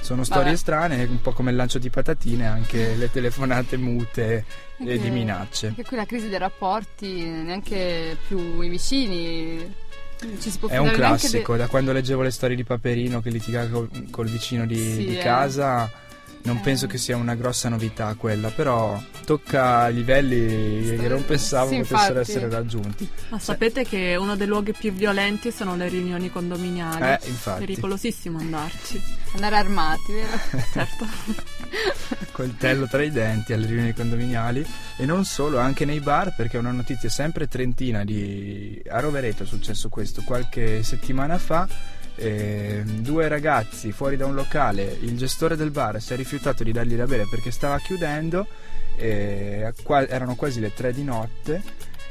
Sono 0.00 0.22
storie 0.22 0.44
Vabbè. 0.44 0.56
strane, 0.56 1.04
un 1.04 1.20
po' 1.20 1.32
come 1.32 1.50
il 1.50 1.56
lancio 1.56 1.78
di 1.78 1.90
patatine, 1.90 2.46
anche 2.46 2.94
le 2.96 3.10
telefonate 3.10 3.76
mute 3.76 4.44
e 4.78 4.98
di 4.98 5.10
minacce. 5.10 5.68
Anche 5.68 5.84
qui 5.84 5.96
la 5.96 6.04
crisi 6.04 6.28
dei 6.28 6.38
rapporti, 6.38 7.24
neanche 7.24 8.16
più 8.26 8.60
i 8.60 8.68
vicini. 8.68 9.74
Ci 10.38 10.50
si 10.50 10.58
può 10.58 10.68
È 10.68 10.78
un 10.78 10.90
classico, 10.90 11.56
da 11.56 11.66
quando 11.66 11.92
leggevo 11.92 12.22
le 12.22 12.30
storie 12.30 12.56
di 12.56 12.64
Paperino 12.64 13.20
che 13.20 13.30
litiga 13.30 13.68
col, 13.68 13.88
col 14.10 14.28
vicino 14.28 14.64
di, 14.64 14.76
Sì, 14.76 15.06
di 15.06 15.18
eh. 15.18 15.22
Non 16.44 16.56
Eh. 16.56 16.60
penso 16.60 16.86
che 16.86 16.98
sia 16.98 17.16
una 17.16 17.34
grossa 17.34 17.68
novità 17.68 18.14
quella, 18.18 18.50
però 18.50 19.00
tocca 19.24 19.88
livelli 19.88 20.96
che 20.96 21.08
non 21.08 21.24
pensavo 21.24 21.70
Sì, 21.70 21.76
potessero 21.78 22.18
infatti. 22.18 22.30
essere 22.30 22.48
raggiunti. 22.50 23.08
Ma 23.30 23.38
sapete 23.38 23.84
che 23.84 24.16
uno 24.18 24.36
dei 24.36 24.46
luoghi 24.46 24.72
più 24.72 24.92
violenti 24.92 25.50
sono 25.50 25.74
le 25.76 25.88
riunioni 25.88 26.30
condominiali? 26.30 27.02
Eh, 27.02 27.28
infatti. 27.28 27.60
Pericolosissimo 27.64 28.38
andarci. 28.38 29.00
andare 29.34 29.56
armati, 29.56 30.12
vero? 30.12 30.62
Certo. 30.72 31.06
coltello 32.32 32.86
tra 32.86 33.02
i 33.02 33.10
denti 33.10 33.52
alle 33.52 33.66
riunioni 33.66 33.92
condominiali 33.92 34.64
e 34.96 35.06
non 35.06 35.24
solo, 35.24 35.58
anche 35.58 35.84
nei 35.84 36.00
bar 36.00 36.34
perché 36.36 36.56
è 36.56 36.60
una 36.60 36.70
notizia 36.72 37.08
sempre 37.08 37.48
trentina 37.48 38.04
di... 38.04 38.80
a 38.88 39.00
Rovereto 39.00 39.42
è 39.42 39.46
successo 39.46 39.88
questo 39.88 40.22
qualche 40.22 40.82
settimana 40.82 41.38
fa 41.38 41.66
eh, 42.16 42.82
due 42.84 43.28
ragazzi 43.28 43.92
fuori 43.92 44.16
da 44.16 44.26
un 44.26 44.34
locale 44.34 44.96
il 45.00 45.16
gestore 45.16 45.56
del 45.56 45.70
bar 45.70 46.00
si 46.00 46.12
è 46.12 46.16
rifiutato 46.16 46.62
di 46.62 46.72
dargli 46.72 46.94
da 46.94 47.06
bere 47.06 47.26
perché 47.28 47.50
stava 47.50 47.78
chiudendo 47.78 48.46
e 48.96 49.72
qua- 49.82 50.06
erano 50.06 50.36
quasi 50.36 50.60
le 50.60 50.72
tre 50.72 50.92
di 50.92 51.02
notte 51.02 51.62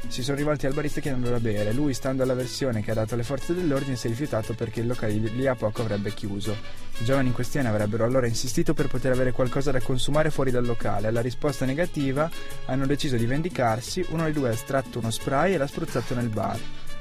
si 0.08 0.22
sono 0.22 0.36
rivolti 0.36 0.66
al 0.66 0.74
barista 0.74 1.00
chiedendo 1.00 1.30
da 1.30 1.40
bere 1.40 1.72
lui 1.72 1.94
stando 1.94 2.22
alla 2.22 2.34
versione 2.34 2.82
che 2.82 2.90
ha 2.90 2.94
dato 2.94 3.14
alle 3.14 3.22
forze 3.22 3.54
dell'ordine 3.54 3.96
si 3.96 4.06
è 4.06 4.10
rifiutato 4.10 4.54
perché 4.54 4.80
il 4.80 4.86
locale 4.86 5.14
lì 5.14 5.46
a 5.46 5.54
poco 5.54 5.80
avrebbe 5.80 6.12
chiuso 6.12 6.84
i 7.00 7.04
giovani 7.04 7.28
in 7.28 7.34
questione 7.34 7.68
avrebbero 7.68 8.04
allora 8.04 8.28
insistito 8.28 8.72
per 8.72 8.86
poter 8.86 9.10
avere 9.10 9.32
qualcosa 9.32 9.72
da 9.72 9.80
consumare 9.80 10.30
fuori 10.30 10.52
dal 10.52 10.64
locale. 10.64 11.08
Alla 11.08 11.20
risposta 11.20 11.64
negativa 11.64 12.30
hanno 12.66 12.86
deciso 12.86 13.16
di 13.16 13.26
vendicarsi. 13.26 14.04
Uno 14.10 14.22
dei 14.22 14.32
due 14.32 14.50
ha 14.50 14.52
estratto 14.52 15.00
uno 15.00 15.10
spray 15.10 15.54
e 15.54 15.56
l'ha 15.56 15.66
spruzzato 15.66 16.14
nel 16.14 16.28
bar, 16.28 16.58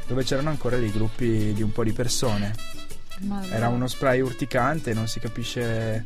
dove 0.08 0.24
c'erano 0.24 0.50
ancora 0.50 0.78
dei 0.78 0.92
gruppi 0.92 1.54
di 1.54 1.62
un 1.62 1.72
po' 1.72 1.84
di 1.84 1.94
persone. 1.94 2.56
Era 3.50 3.68
uno 3.70 3.88
spray 3.88 4.20
urticante, 4.22 4.94
non 4.94 5.08
si 5.08 5.20
capisce 5.20 6.03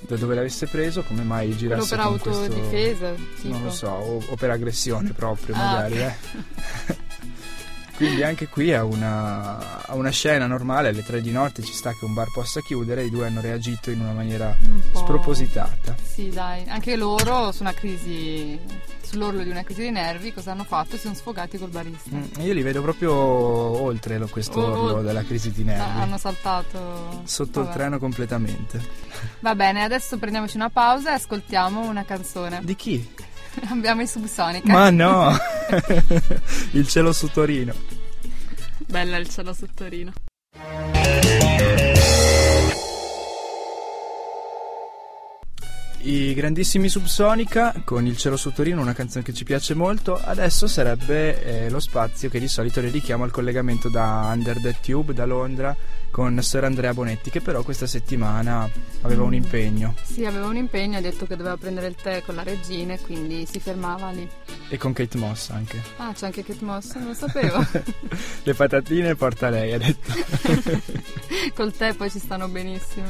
da 0.00 0.16
dove 0.16 0.34
l'avesse 0.34 0.66
preso, 0.66 1.02
come 1.02 1.22
mai 1.22 1.56
girasse 1.56 1.96
per 1.96 2.04
con 2.04 2.18
questo... 2.18 2.42
autodifesa, 2.42 3.12
tipo. 3.40 3.48
Non 3.54 3.62
lo 3.64 3.70
so, 3.70 3.88
o, 3.88 4.22
o 4.26 4.34
per 4.36 4.50
aggressione 4.50 5.12
proprio, 5.12 5.54
Ah. 5.54 5.58
magari. 5.58 5.96
Eh. 6.02 6.14
Quindi 7.96 8.24
anche 8.24 8.48
qui 8.48 8.70
è 8.70 8.80
una, 8.80 9.86
a 9.86 9.94
una 9.94 10.10
scena 10.10 10.46
normale, 10.48 10.88
alle 10.88 11.04
tre 11.04 11.20
di 11.20 11.30
notte 11.30 11.62
ci 11.62 11.72
sta 11.72 11.92
che 11.92 12.04
un 12.04 12.12
bar 12.12 12.26
possa 12.32 12.60
chiudere, 12.60 13.04
i 13.04 13.10
due 13.10 13.28
hanno 13.28 13.40
reagito 13.40 13.90
in 13.92 14.00
una 14.00 14.12
maniera 14.12 14.52
Un 14.60 14.80
po'. 14.90 14.98
spropositata. 14.98 15.94
Sì, 16.02 16.28
dai, 16.28 16.64
anche 16.66 16.96
loro 16.96 17.52
su 17.52 17.62
una 17.62 17.72
crisi, 17.72 18.58
sull'orlo 19.14 19.42
di 19.44 19.50
una 19.50 19.62
crisi 19.62 19.82
di 19.82 19.90
nervi, 19.90 20.32
cosa 20.34 20.50
hanno 20.52 20.64
fatto? 20.64 20.96
Si 20.96 21.02
sono 21.02 21.14
sfogati 21.14 21.56
col 21.56 21.70
barista. 21.70 22.10
Mm, 22.14 22.24
Io 22.40 22.52
li 22.52 22.62
vedo 22.62 22.82
proprio 22.82 23.14
oltre 23.14 24.18
lo- 24.18 24.26
questo 24.28 24.60
Oh, 24.60 24.64
oh. 24.64 24.82
orlo 24.90 25.02
della 25.02 25.22
crisi 25.24 25.52
di 25.52 25.62
Ah, 25.62 25.64
nervi. 25.64 26.00
hanno 26.00 26.18
saltato 26.18 27.22
Sotto 27.24 27.60
il 27.60 27.66
Vabbè. 27.66 27.76
treno 27.78 27.98
completamente. 27.98 28.80
Va 29.40 29.54
bene, 29.54 29.82
adesso 29.84 30.18
prendiamoci 30.18 30.56
una 30.56 30.70
pausa 30.70 31.10
e 31.10 31.14
ascoltiamo 31.14 31.86
una 31.86 32.04
canzone. 32.04 32.60
Di 32.64 32.74
chi? 32.74 33.08
Abbiamo 33.70 34.02
i 34.02 34.06
Subsonica. 34.06 34.72
Ma 34.72 34.90
no! 34.90 35.30
il 36.72 36.88
cielo 36.88 37.12
su 37.12 37.28
Torino. 37.30 37.72
Bella 38.86 39.16
il 39.16 39.28
cielo 39.28 39.52
su 39.54 39.66
Torino. 39.72 40.12
I 46.06 46.34
grandissimi 46.34 46.90
Subsonica 46.90 47.74
con 47.82 48.06
il 48.06 48.18
cielo 48.18 48.36
su 48.36 48.52
Torino, 48.52 48.82
una 48.82 48.92
canzone 48.92 49.24
che 49.24 49.32
ci 49.32 49.42
piace 49.42 49.72
molto. 49.72 50.20
Adesso 50.22 50.66
sarebbe 50.66 51.64
eh, 51.64 51.70
lo 51.70 51.80
spazio 51.80 52.28
che 52.28 52.38
di 52.38 52.46
solito 52.46 52.82
dedichiamo 52.82 53.24
al 53.24 53.30
collegamento 53.30 53.88
da 53.88 54.30
Under 54.30 54.60
the 54.60 54.76
Tube, 54.82 55.14
da 55.14 55.24
Londra, 55.24 55.74
con 56.14 56.40
Sir 56.42 56.62
Andrea 56.62 56.94
Bonetti, 56.94 57.28
che 57.28 57.40
però 57.40 57.64
questa 57.64 57.88
settimana 57.88 58.70
aveva 59.00 59.24
un 59.24 59.34
impegno. 59.34 59.96
Sì, 60.04 60.24
aveva 60.24 60.46
un 60.46 60.54
impegno, 60.54 60.96
ha 60.96 61.00
detto 61.00 61.26
che 61.26 61.34
doveva 61.34 61.56
prendere 61.56 61.88
il 61.88 61.96
tè 62.00 62.22
con 62.24 62.36
la 62.36 62.44
regina 62.44 62.94
e 62.94 63.00
quindi 63.00 63.44
si 63.50 63.58
fermava 63.58 64.10
lì. 64.10 64.28
E 64.68 64.76
con 64.76 64.92
Kate 64.92 65.18
Moss 65.18 65.50
anche. 65.50 65.82
Ah, 65.96 66.12
c'è 66.12 66.26
anche 66.26 66.44
Kate 66.44 66.64
Moss, 66.64 66.94
non 66.94 67.08
lo 67.08 67.14
sapevo. 67.14 67.66
Le 68.44 68.54
patatine 68.54 69.16
porta 69.16 69.48
lei, 69.50 69.72
ha 69.72 69.78
detto. 69.78 70.12
Col 71.56 71.72
tè 71.72 71.94
poi 71.94 72.08
ci 72.10 72.20
stanno 72.20 72.46
benissimo. 72.46 73.06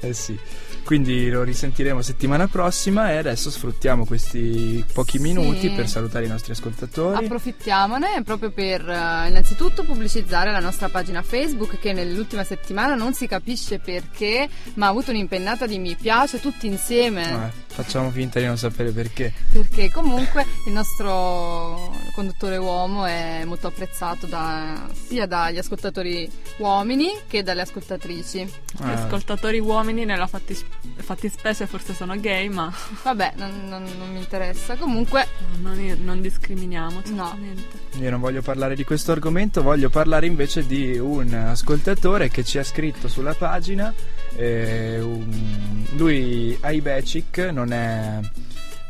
Eh 0.00 0.14
sì. 0.14 0.38
Quindi 0.82 1.28
lo 1.28 1.42
risentiremo 1.42 2.00
settimana 2.00 2.48
prossima 2.48 3.12
e 3.12 3.16
adesso 3.18 3.50
sfruttiamo 3.50 4.06
questi 4.06 4.82
pochi 4.92 5.18
Sì. 5.18 5.22
minuti 5.22 5.68
per 5.70 5.86
salutare 5.88 6.24
i 6.24 6.28
nostri 6.28 6.52
ascoltatori. 6.52 7.22
Approfittiamone 7.26 8.22
proprio 8.24 8.50
per 8.50 8.80
eh, 8.88 9.28
innanzitutto 9.28 9.84
pubblicizzare 9.84 10.50
la 10.50 10.58
nostra 10.58 10.88
pagina 10.88 11.22
Facebook 11.22 11.78
che 11.78 11.92
nell'ultima 12.30 12.44
settimana 12.44 12.94
non 12.94 13.12
si 13.12 13.26
capisce 13.26 13.78
perché, 13.78 14.48
ma 14.74 14.86
ha 14.86 14.90
avuto 14.90 15.10
un'impennata 15.10 15.66
di 15.66 15.78
mi 15.78 15.96
piace 15.96 16.40
tutti 16.40 16.66
insieme. 16.66 17.50
Eh, 17.68 17.69
facciamo 17.82 18.10
finta 18.10 18.38
di 18.40 18.46
non 18.46 18.56
sapere 18.58 18.90
perché. 18.90 19.32
Perché 19.52 19.90
comunque 19.90 20.44
il 20.66 20.72
nostro 20.72 21.94
conduttore 22.14 22.56
uomo 22.56 23.04
è 23.06 23.42
molto 23.44 23.68
apprezzato 23.68 24.26
da- 24.26 24.88
sia 25.06 25.26
dagli 25.26 25.58
ascoltatori 25.58 26.30
uomini 26.58 27.08
che 27.26 27.42
dalle 27.42 27.62
ascoltatrici. 27.62 28.38
Gli 28.40 28.82
Eh, 28.88 28.92
ascoltatori 28.92 29.58
uomini 29.58 30.04
nella 30.04 30.26
fattis- 30.26 30.64
fattispecie 30.96 31.66
forse 31.66 31.94
sono 31.94 32.18
gay, 32.18 32.48
ma 32.48 32.72
Vabbè, 33.02 33.32
non, 33.36 33.68
non- 33.68 33.86
non 33.98 34.10
mi 34.12 34.18
interessa. 34.18 34.76
Comunque, 34.76 35.26
non, 35.60 35.96
non 36.02 36.20
discriminiamo 36.20 37.00
No. 37.06 37.24
certamente. 37.36 37.78
Io 37.98 38.10
non 38.10 38.20
voglio 38.20 38.42
parlare 38.42 38.74
di 38.74 38.84
questo 38.84 39.12
argomento, 39.12 39.62
voglio 39.62 39.88
parlare 39.90 40.26
invece 40.26 40.66
di 40.66 40.98
un 40.98 41.32
ascoltatore 41.34 42.28
che 42.28 42.44
ci 42.44 42.58
ha 42.58 42.64
scritto 42.64 43.08
sulla 43.08 43.34
pagina. 43.34 43.92
Eh, 44.36 45.00
un- 45.00 45.84
lui, 45.96 46.56
Aibecic, 46.60 47.38
non 47.52 47.72
è 47.72 48.18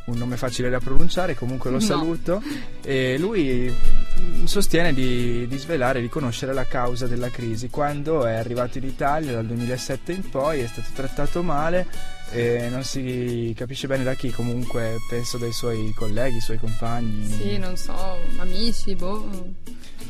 un 0.06 0.16
nome 0.18 0.36
facile 0.36 0.70
da 0.70 0.80
pronunciare, 0.80 1.34
comunque 1.34 1.70
lo 1.70 1.76
No. 1.78 1.82
saluto. 1.82 2.42
E 2.82 3.16
lui 3.18 3.72
sostiene 4.44 4.92
di, 4.92 5.46
di 5.46 5.56
svelare, 5.56 6.00
di 6.00 6.08
conoscere 6.08 6.52
la 6.52 6.64
causa 6.64 7.06
della 7.06 7.30
crisi. 7.30 7.68
Quando 7.70 8.24
è 8.26 8.34
arrivato 8.34 8.78
in 8.78 8.84
Italia 8.84 9.32
dal 9.32 9.46
2007 9.46 10.12
in 10.12 10.28
poi 10.28 10.60
è 10.60 10.66
stato 10.66 10.88
trattato 10.94 11.42
male 11.42 11.86
e 12.32 12.68
non 12.70 12.82
si 12.84 13.52
capisce 13.56 13.86
bene 13.86 14.02
da 14.04 14.14
chi, 14.14 14.30
comunque 14.30 14.96
penso 15.08 15.36
dai 15.38 15.52
suoi 15.52 15.92
colleghi, 15.94 16.40
suoi 16.40 16.58
compagni. 16.58 17.28
sì, 17.30 17.58
non 17.58 17.76
so, 17.76 18.18
amici, 18.38 18.94
boh. 18.96 19.28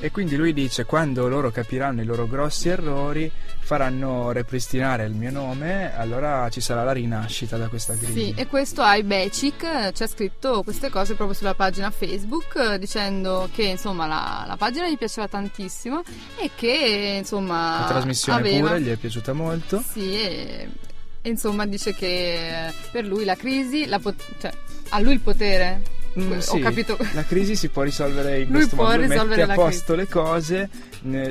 E 0.02 0.10
quindi 0.10 0.36
lui 0.36 0.54
dice: 0.54 0.86
Quando 0.86 1.28
loro 1.28 1.50
capiranno 1.50 2.00
i 2.00 2.04
loro 2.04 2.26
grossi 2.26 2.70
errori, 2.70 3.30
faranno 3.58 4.32
ripristinare 4.32 5.04
il 5.04 5.12
mio 5.12 5.30
nome, 5.30 5.94
allora 5.94 6.48
ci 6.48 6.62
sarà 6.62 6.82
la 6.82 6.92
rinascita 6.92 7.58
da 7.58 7.68
questa 7.68 7.94
crisi. 7.94 8.12
Sì, 8.12 8.34
e 8.34 8.46
questo 8.46 8.80
Ai 8.80 9.02
Becic 9.02 9.62
eh, 9.62 9.92
ci 9.92 10.02
ha 10.02 10.06
scritto 10.06 10.62
queste 10.62 10.88
cose 10.88 11.14
proprio 11.14 11.36
sulla 11.36 11.54
pagina 11.54 11.90
Facebook 11.90 12.56
eh, 12.56 12.78
dicendo 12.78 13.48
che 13.52 13.64
insomma 13.64 14.06
la, 14.06 14.44
la 14.46 14.56
pagina 14.56 14.88
gli 14.88 14.96
piaceva 14.96 15.28
tantissimo 15.28 16.02
e 16.36 16.50
che 16.54 17.16
insomma 17.18 17.80
La 17.80 17.86
trasmissione 17.86 18.38
aveva... 18.40 18.68
pure 18.68 18.80
gli 18.80 18.90
è 18.90 18.96
piaciuta 18.96 19.34
molto. 19.34 19.84
Sì, 19.86 20.14
e, 20.14 20.68
e 21.20 21.28
insomma 21.28 21.66
dice 21.66 21.94
che 21.94 22.68
eh, 22.68 22.72
per 22.90 23.04
lui 23.04 23.24
la 23.24 23.36
crisi, 23.36 23.86
la 23.86 23.98
pot- 23.98 24.24
cioè 24.40 24.50
ha 24.88 24.98
lui 24.98 25.12
il 25.12 25.20
potere. 25.20 25.98
Mm, 26.18 26.32
Ho 26.32 26.40
sì, 26.40 26.58
capito. 26.58 26.96
La 27.14 27.24
crisi 27.24 27.54
si 27.54 27.68
può 27.68 27.82
risolvere 27.82 28.38
in 28.40 28.46
Lui 28.46 28.54
questo 28.58 28.76
può 28.76 28.86
modo. 28.86 29.06
Mette 29.06 29.42
a 29.42 29.54
posto 29.54 29.94
le 29.94 30.08
cose. 30.08 30.68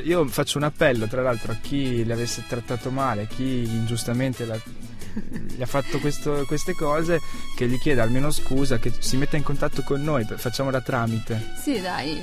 Io 0.04 0.26
faccio 0.28 0.58
un 0.58 0.64
appello, 0.64 1.08
tra 1.08 1.22
l'altro, 1.22 1.52
a 1.52 1.58
chi 1.62 2.04
le 2.06 2.14
avesse 2.14 2.44
trattato 2.48 2.90
male, 2.90 3.28
chi 3.28 3.64
ingiustamente 3.64 4.46
la- 4.46 4.60
gli 5.20 5.62
ha 5.62 5.66
fatto 5.66 6.00
questo- 6.00 6.44
queste 6.48 6.74
cose, 6.74 7.20
che 7.56 7.68
gli 7.68 7.78
chieda 7.78 8.04
almeno 8.04 8.32
scusa, 8.32 8.78
che 8.80 8.92
si 9.00 9.18
metta 9.18 9.36
in 9.38 9.44
contatto 9.44 9.82
con 9.84 10.02
noi, 10.02 10.26
facciamo 10.38 10.72
da 10.72 10.82
tramite. 10.82 11.52
Sì, 11.62 11.82
dai, 11.82 12.20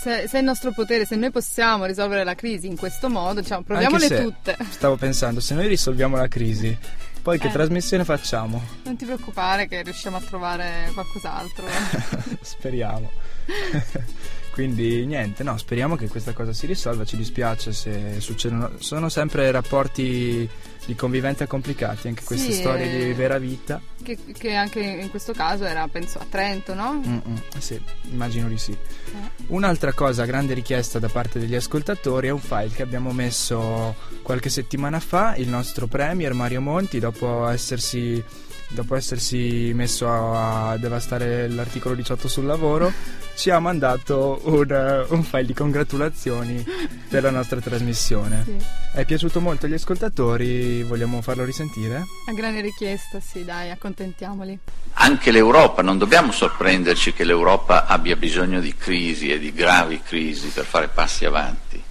se, 0.00 0.26
se 0.26 0.36
è 0.36 0.38
il 0.38 0.44
nostro 0.44 0.72
potere, 0.72 1.04
se 1.06 1.16
noi 1.16 1.30
possiamo 1.30 1.84
risolvere 1.84 2.24
la 2.24 2.34
crisi 2.34 2.66
in 2.66 2.76
questo 2.76 3.08
modo, 3.08 3.40
diciamo, 3.40 3.62
proviamole 3.62 4.06
se- 4.06 4.22
tutte. 4.22 4.56
Stavo 4.70 4.96
pensando, 4.96 5.40
se 5.40 5.54
noi 5.54 5.68
risolviamo 5.68 6.16
la 6.16 6.28
crisi, 6.28 6.76
Poi 7.24 7.38
che 7.38 7.48
Eh. 7.48 7.52
trasmissione 7.52 8.04
facciamo? 8.04 8.62
Non 8.84 8.96
ti 8.96 9.06
preoccupare 9.06 9.66
che 9.66 9.80
riusciamo 9.80 10.18
a 10.18 10.20
trovare 10.20 10.90
qualcos'altro. 10.92 11.64
speriamo. 12.42 13.10
Quindi 14.52 15.06
niente, 15.06 15.42
no, 15.42 15.56
speriamo 15.56 15.96
che 15.96 16.06
questa 16.08 16.34
cosa 16.34 16.52
si 16.52 16.66
risolva, 16.66 17.06
ci 17.06 17.16
dispiace 17.16 17.72
se 17.72 18.20
succedono, 18.20 18.72
sono 18.78 19.08
sempre 19.08 19.50
rapporti 19.50 20.46
di 20.86 20.94
convivenza 20.94 21.46
complicati, 21.46 22.08
anche 22.08 22.22
queste 22.24 22.52
Sì, 22.52 22.58
storie 22.58 22.92
eh. 22.92 23.04
di 23.06 23.12
vera 23.14 23.38
vita. 23.38 23.80
che, 24.02 24.18
che 24.36 24.54
anche 24.54 24.80
in 24.80 25.08
questo 25.10 25.32
caso 25.32 25.64
era, 25.64 25.86
penso, 25.88 26.18
a 26.18 26.26
Trento, 26.28 26.74
no? 26.74 27.00
Mm-mm, 27.06 27.40
sì, 27.58 27.80
immagino 28.10 28.48
di 28.48 28.58
sì. 28.58 28.72
Eh. 28.72 29.42
Un'altra 29.46 29.92
cosa, 29.92 30.24
grande 30.24 30.52
richiesta 30.54 30.98
da 30.98 31.08
parte 31.08 31.38
degli 31.38 31.54
ascoltatori, 31.54 32.28
è 32.28 32.30
un 32.30 32.38
file 32.40 32.70
che 32.70 32.82
abbiamo 32.82 33.12
messo 33.12 33.94
qualche 34.22 34.50
settimana 34.50 35.00
fa, 35.00 35.34
il 35.36 35.48
nostro 35.48 35.86
premier 35.86 36.32
Mario 36.34 36.60
Monti, 36.60 36.98
dopo 36.98 37.48
essersi, 37.48 38.22
dopo 38.68 38.94
essersi 38.94 39.72
messo 39.74 40.06
a 40.08 40.76
devastare 40.78 41.48
l'articolo 41.48 41.94
18 41.94 42.28
sul 42.28 42.44
lavoro, 42.44 42.92
ci 43.36 43.50
ha 43.50 43.58
mandato 43.58 44.40
un, 44.44 44.70
eh, 44.70 45.06
un 45.08 45.22
file 45.22 45.44
di 45.44 45.54
congratulazioni 45.54 46.64
per 47.08 47.22
la 47.22 47.30
nostra 47.30 47.60
trasmissione. 47.60 48.44
Sì. 48.44 48.56
È 48.92 49.04
piaciuto 49.04 49.40
molto 49.40 49.66
agli 49.66 49.74
ascoltatori, 49.74 50.82
vogliamo 50.84 51.20
farlo 51.20 51.44
risentire? 51.44 52.04
A 52.28 52.32
grande 52.32 52.60
richiesta, 52.60 53.18
sì, 53.20 53.44
dai, 53.44 53.70
accontentiamoli. 53.70 54.56
Anche 54.94 55.32
l'Europa, 55.32 55.82
non 55.82 55.98
dobbiamo 55.98 56.30
sorprenderci 56.30 57.12
che 57.12 57.24
l'Europa 57.24 57.86
abbia 57.86 58.14
bisogno 58.14 58.60
di 58.60 58.74
crisi 58.76 59.32
e 59.32 59.38
di 59.40 59.52
gravi 59.52 60.00
crisi 60.00 60.48
per 60.48 60.64
fare 60.64 60.88
passi 60.88 61.24
avanti, 61.24 61.82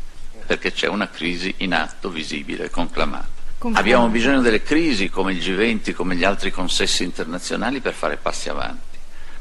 perché 0.45 0.71
c'è 0.71 0.87
una 0.87 1.09
crisi 1.09 1.53
in 1.57 1.73
atto, 1.73 2.09
visibile, 2.09 2.69
conclamata. 2.69 3.27
Conclamata. 3.57 3.79
Abbiamo 3.79 4.07
bisogno 4.07 4.39
delle 4.39 4.63
crisi 4.63 5.09
come 5.09 5.33
il 5.33 5.39
G20, 5.39 5.93
come 5.93 6.15
gli 6.15 6.23
altri 6.23 6.51
consessi 6.51 7.03
internazionali 7.03 7.81
per 7.81 7.93
fare 7.93 8.15
passi 8.15 8.47
avanti. 8.47 8.92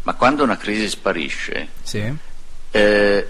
Ma 0.03 0.15
quando 0.15 0.43
una 0.43 0.57
crisi 0.57 0.89
sparisce, 0.89 1.69
Sì. 1.83 2.13
eh, 2.73 3.27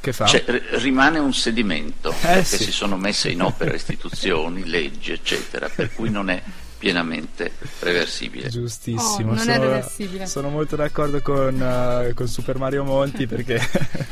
Che 0.00 0.12
fa? 0.12 0.24
c'è- 0.24 0.44
r- 0.46 0.62
rimane 0.80 1.18
un 1.18 1.32
sedimento, 1.32 2.14
perché 2.20 2.44
sì. 2.44 2.64
si 2.64 2.72
sono 2.72 2.96
messe 2.96 3.30
in 3.30 3.40
opera 3.42 3.74
istituzioni, 3.74 4.64
leggi, 4.68 5.12
eccetera, 5.12 5.68
per 5.68 5.92
cui 5.94 6.10
non 6.10 6.28
è 6.28 6.42
pienamente 6.76 7.52
reversibile. 7.78 8.50
Giustissimo, 8.50 9.30
Oh, 9.30 9.34
non 9.36 9.48
è 9.48 9.54
sono, 9.54 9.64
reversibile. 9.64 10.26
sono 10.26 10.50
molto 10.50 10.76
d'accordo 10.76 11.22
con, 11.22 11.58
eh, 11.62 12.12
con 12.12 12.28
Super 12.28 12.58
Mario 12.58 12.84
Monti 12.84 13.24
perché 13.26 13.58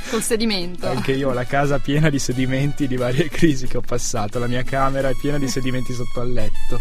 Col 0.08 0.22
sedimento. 0.22 0.88
anche 0.88 1.12
io 1.12 1.28
ho 1.28 1.32
la 1.34 1.44
casa 1.44 1.78
piena 1.80 2.08
di 2.08 2.18
sedimenti 2.18 2.86
di 2.88 2.96
varie 2.96 3.28
crisi 3.30 3.66
che 3.66 3.76
ho 3.76 3.82
passato, 3.82 4.38
la 4.38 4.46
mia 4.46 4.62
camera 4.62 5.10
è 5.10 5.14
piena 5.20 5.36
di 5.38 5.48
sedimenti 5.48 5.92
sotto 5.92 6.20
al 6.22 6.32
letto. 6.32 6.80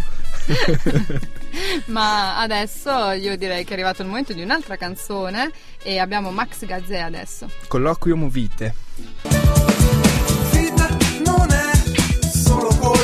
Ma 1.86 2.40
adesso 2.40 3.12
io 3.12 3.36
direi 3.36 3.64
che 3.64 3.72
è 3.72 3.74
arrivato 3.74 4.02
il 4.02 4.08
momento 4.08 4.34
di 4.34 4.42
un'altra 4.42 4.78
canzone 4.78 5.52
e 5.84 6.00
abbiamo 6.00 6.32
Max 6.32 6.66
Gazzè 6.66 7.00
adesso. 7.00 7.50
Colloquium 7.68 8.30
vite. 8.30 8.74
Vita 10.52 10.98
non 11.24 11.52
è 11.52 11.72
solo 12.34 12.76
colpa 12.76 13.01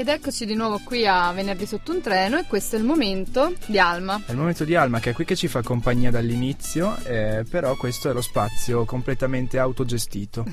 Ed 0.00 0.08
eccoci 0.08 0.46
di 0.46 0.54
nuovo 0.54 0.80
qui 0.82 1.06
a 1.06 1.30
Venerdì 1.30 1.66
sotto 1.66 1.92
un 1.92 2.00
treno 2.00 2.38
e 2.38 2.46
questo 2.46 2.74
è 2.74 2.78
il 2.78 2.86
momento 2.86 3.52
di 3.66 3.78
Alma. 3.78 4.22
È 4.24 4.30
il 4.30 4.38
momento 4.38 4.64
di 4.64 4.74
Alma 4.74 4.98
che 4.98 5.10
è 5.10 5.12
qui 5.12 5.26
che 5.26 5.36
ci 5.36 5.46
fa 5.46 5.62
compagnia 5.62 6.10
dall'inizio, 6.10 6.96
eh, 7.04 7.44
però 7.46 7.76
questo 7.76 8.08
è 8.08 8.14
lo 8.14 8.22
spazio 8.22 8.86
completamente 8.86 9.58
autogestito. 9.58 10.46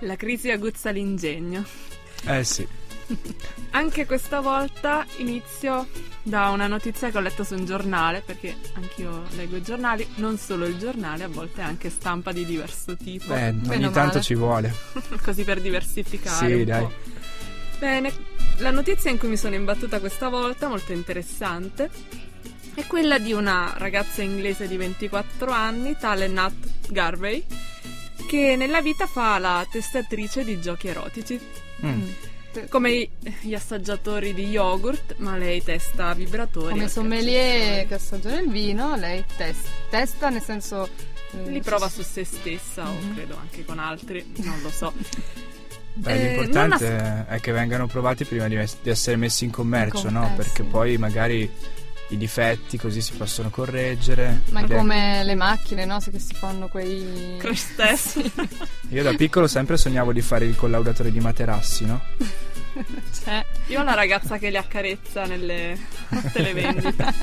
La 0.00 0.16
crisi 0.16 0.50
aguzza 0.50 0.90
l'ingegno. 0.90 1.64
Eh 2.26 2.42
sì, 2.42 2.66
Anche 3.72 4.06
questa 4.06 4.40
volta 4.40 5.04
inizio 5.18 5.86
da 6.22 6.50
una 6.50 6.66
notizia 6.66 7.10
che 7.10 7.18
ho 7.18 7.20
letto 7.20 7.44
su 7.44 7.54
un 7.54 7.64
giornale, 7.64 8.22
perché 8.24 8.54
anch'io 8.74 9.24
leggo 9.36 9.56
i 9.56 9.62
giornali, 9.62 10.06
non 10.16 10.36
solo 10.38 10.66
il 10.66 10.76
giornale, 10.78 11.24
a 11.24 11.28
volte 11.28 11.60
anche 11.62 11.90
stampa 11.90 12.32
di 12.32 12.44
diverso 12.44 12.96
tipo, 12.96 13.34
eh, 13.34 13.52
Bene 13.52 13.74
ogni 13.86 13.92
tanto 13.92 14.00
male. 14.00 14.22
ci 14.22 14.34
vuole. 14.34 14.74
così 15.22 15.44
per 15.44 15.60
diversificare 15.60 16.46
Sì, 16.56 16.64
dai. 16.64 16.82
po'. 16.82 16.92
Bene, 17.78 18.12
la 18.58 18.70
notizia 18.70 19.10
in 19.10 19.18
cui 19.18 19.28
mi 19.28 19.36
sono 19.38 19.54
imbattuta 19.54 20.00
questa 20.00 20.28
volta, 20.28 20.68
molto 20.68 20.92
interessante, 20.92 21.90
è 22.74 22.86
quella 22.86 23.18
di 23.18 23.32
una 23.32 23.74
ragazza 23.78 24.22
inglese 24.22 24.68
di 24.68 24.76
24 24.76 25.50
anni, 25.50 25.96
tale 25.98 26.28
Nat 26.28 26.52
Garvey, 26.88 27.44
che 28.26 28.54
nella 28.56 28.82
vita 28.82 29.06
fa 29.06 29.38
la 29.38 29.66
testatrice 29.70 30.44
di 30.44 30.60
giochi 30.60 30.88
erotici. 30.88 31.40
Mm. 31.84 32.02
Come 32.68 32.90
i- 32.90 33.10
gli 33.40 33.54
assaggiatori 33.54 34.34
di 34.34 34.48
yogurt, 34.48 35.14
ma 35.18 35.36
lei 35.36 35.62
testa 35.62 36.12
vibratori. 36.14 36.70
Come 36.72 36.88
sommelier 36.88 37.86
che 37.86 37.94
assaggiano 37.94 38.40
il 38.40 38.50
vino, 38.50 38.96
lei 38.96 39.24
test- 39.36 39.68
testa 39.88 40.28
nel 40.30 40.42
senso... 40.42 40.88
eh, 41.32 41.48
Li 41.50 41.60
prova 41.60 41.88
su 41.88 42.02
se 42.02 42.24
stessa 42.24 42.88
o 42.88 42.92
Mhm. 42.92 43.14
credo 43.14 43.36
anche 43.40 43.64
con 43.64 43.78
altri, 43.78 44.32
non 44.38 44.60
lo 44.62 44.70
so. 44.70 44.92
Beh, 45.92 46.12
Eh, 46.12 46.28
l'importante 46.36 46.88
non 46.90 47.24
è 47.28 47.40
che 47.40 47.52
vengano 47.52 47.86
provati 47.86 48.24
prima 48.24 48.48
di, 48.48 48.54
mes- 48.56 48.78
di 48.82 48.90
essere 48.90 49.16
messi 49.16 49.44
in 49.44 49.50
commercio, 49.50 50.06
In 50.08 50.14
com- 50.14 50.22
no? 50.22 50.26
eh, 50.32 50.36
Perché 50.36 50.62
sì. 50.62 50.68
poi 50.68 50.96
magari 50.98 51.50
i 52.10 52.16
difetti 52.16 52.76
così 52.76 53.00
si 53.00 53.12
possono 53.12 53.50
correggere. 53.50 54.42
Ma 54.50 54.60
è 54.60 54.66
come 54.66 55.22
le 55.24 55.34
macchine, 55.34 55.84
no? 55.84 56.00
Se 56.00 56.10
che 56.10 56.18
si 56.18 56.34
fanno 56.34 56.68
quei... 56.68 57.36
Crash 57.38 57.74
test. 57.76 58.30
Io 58.90 59.02
da 59.02 59.14
piccolo 59.14 59.46
sempre 59.46 59.76
sognavo 59.76 60.12
di 60.12 60.20
fare 60.20 60.44
il 60.44 60.56
collaudatore 60.56 61.12
di 61.12 61.20
materassi, 61.20 61.86
no? 61.86 62.00
C'è. 63.22 63.44
Io 63.66 63.80
ho 63.80 63.84
la 63.84 63.94
ragazza 63.94 64.38
che 64.38 64.50
li 64.50 64.56
accarezza 64.56 65.24
nelle 65.24 65.78
televendite. 66.32 67.14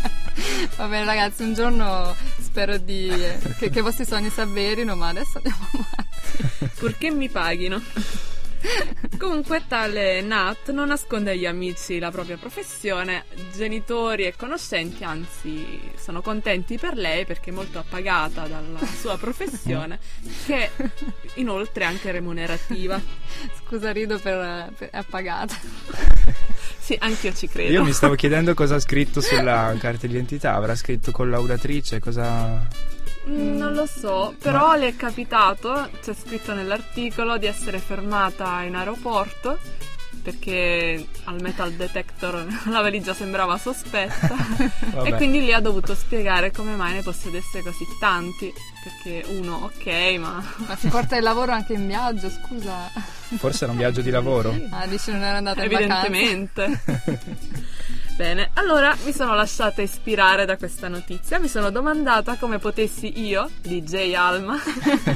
Va 0.75 0.87
bene 0.87 1.05
ragazzi, 1.05 1.43
un 1.43 1.53
giorno 1.53 2.15
spero 2.39 2.77
di... 2.77 3.09
che, 3.57 3.69
che 3.69 3.79
i 3.79 3.81
vostri 3.81 4.05
sogni 4.05 4.29
si 4.29 4.39
avverino, 4.39 4.95
ma 4.95 5.09
adesso 5.09 5.37
andiamo 5.37 5.67
avanti. 5.71 6.69
purché 6.79 7.11
mi 7.11 7.29
paghino. 7.29 7.81
Comunque 9.17 9.63
tale 9.67 10.21
Nat 10.21 10.71
non 10.71 10.87
nasconde 10.89 11.31
agli 11.31 11.45
amici 11.45 11.97
la 11.97 12.11
propria 12.11 12.37
professione, 12.37 13.25
genitori 13.55 14.25
e 14.25 14.35
conoscenti 14.35 15.03
anzi 15.03 15.79
sono 15.97 16.21
contenti 16.21 16.77
per 16.77 16.95
lei 16.95 17.25
perché 17.25 17.49
è 17.49 17.53
molto 17.53 17.79
appagata 17.79 18.47
dalla 18.47 18.85
sua 18.85 19.17
professione 19.17 19.99
che 20.45 20.69
inoltre 21.35 21.83
è 21.83 21.87
anche 21.87 22.11
remunerativa. 22.11 23.01
Scusa, 23.65 23.91
rido 23.91 24.19
per, 24.19 24.71
per 24.77 24.89
appagata. 24.91 25.55
Sì, 26.87 26.95
anche 27.01 27.27
io 27.27 27.33
ci 27.33 27.49
credo. 27.49 27.69
Io 27.69 27.83
mi 27.83 27.91
stavo 27.91 28.15
chiedendo 28.15 28.53
cosa 28.53 28.75
ha 28.75 28.79
scritto 28.79 29.19
sulla 29.19 29.75
carta 29.77 30.07
d'identità. 30.07 30.53
Avrà 30.53 30.73
scritto 30.73 31.11
collaudatrice, 31.11 31.99
cosa... 31.99 32.65
Mm, 33.27 33.57
Non 33.57 33.73
lo 33.73 33.85
so, 33.85 34.33
però 34.39 34.75
le 34.75 34.87
è 34.89 34.95
capitato, 34.95 35.89
c'è 36.01 36.13
scritto 36.13 36.53
nell'articolo, 36.53 37.37
di 37.37 37.45
essere 37.45 37.79
fermata 37.79 38.61
in 38.63 38.75
aeroporto 38.75 39.57
perché 40.27 41.07
al 41.25 41.41
metal 41.41 41.71
detector 41.71 42.45
la 42.67 42.81
valigia 42.81 43.13
sembrava 43.13 43.57
sospetta 43.57 44.35
e 45.05 45.13
quindi 45.13 45.39
lì 45.39 45.53
ha 45.53 45.61
dovuto 45.61 45.95
spiegare 45.95 46.51
come 46.51 46.75
mai 46.75 46.95
ne 46.95 47.01
possedesse 47.01 47.61
così 47.61 47.85
tanti 47.97 48.51
perché 48.83 49.25
uno 49.29 49.71
ok 49.71 50.17
ma 50.19 50.43
Ma 50.67 50.75
si 50.75 50.87
porta 50.89 51.15
il 51.15 51.23
lavoro 51.23 51.53
anche 51.53 51.73
in 51.73 51.87
viaggio, 51.87 52.29
scusa. 52.29 52.91
Forse 53.37 53.63
era 53.63 53.71
un 53.71 53.77
viaggio 53.77 54.01
di 54.01 54.09
lavoro. 54.09 54.53
Ah, 54.71 54.85
dici 54.85 55.11
non 55.11 55.21
era 55.23 55.37
andata 55.37 55.63
in 55.63 55.71
vacanza. 55.71 56.05
evidentemente 56.07 56.81
Bene, 58.17 58.49
allora 58.53 58.97
mi 59.05 59.13
sono 59.13 59.35
lasciata 59.35 59.83
ispirare 59.83 60.45
da 60.45 60.57
questa 60.57 60.87
notizia, 60.87 61.37
mi 61.37 61.47
sono 61.47 61.69
domandata 61.69 62.35
come 62.37 62.57
potessi 62.57 63.21
io, 63.21 63.47
DJ 63.61 64.15
Alma, 64.15 64.57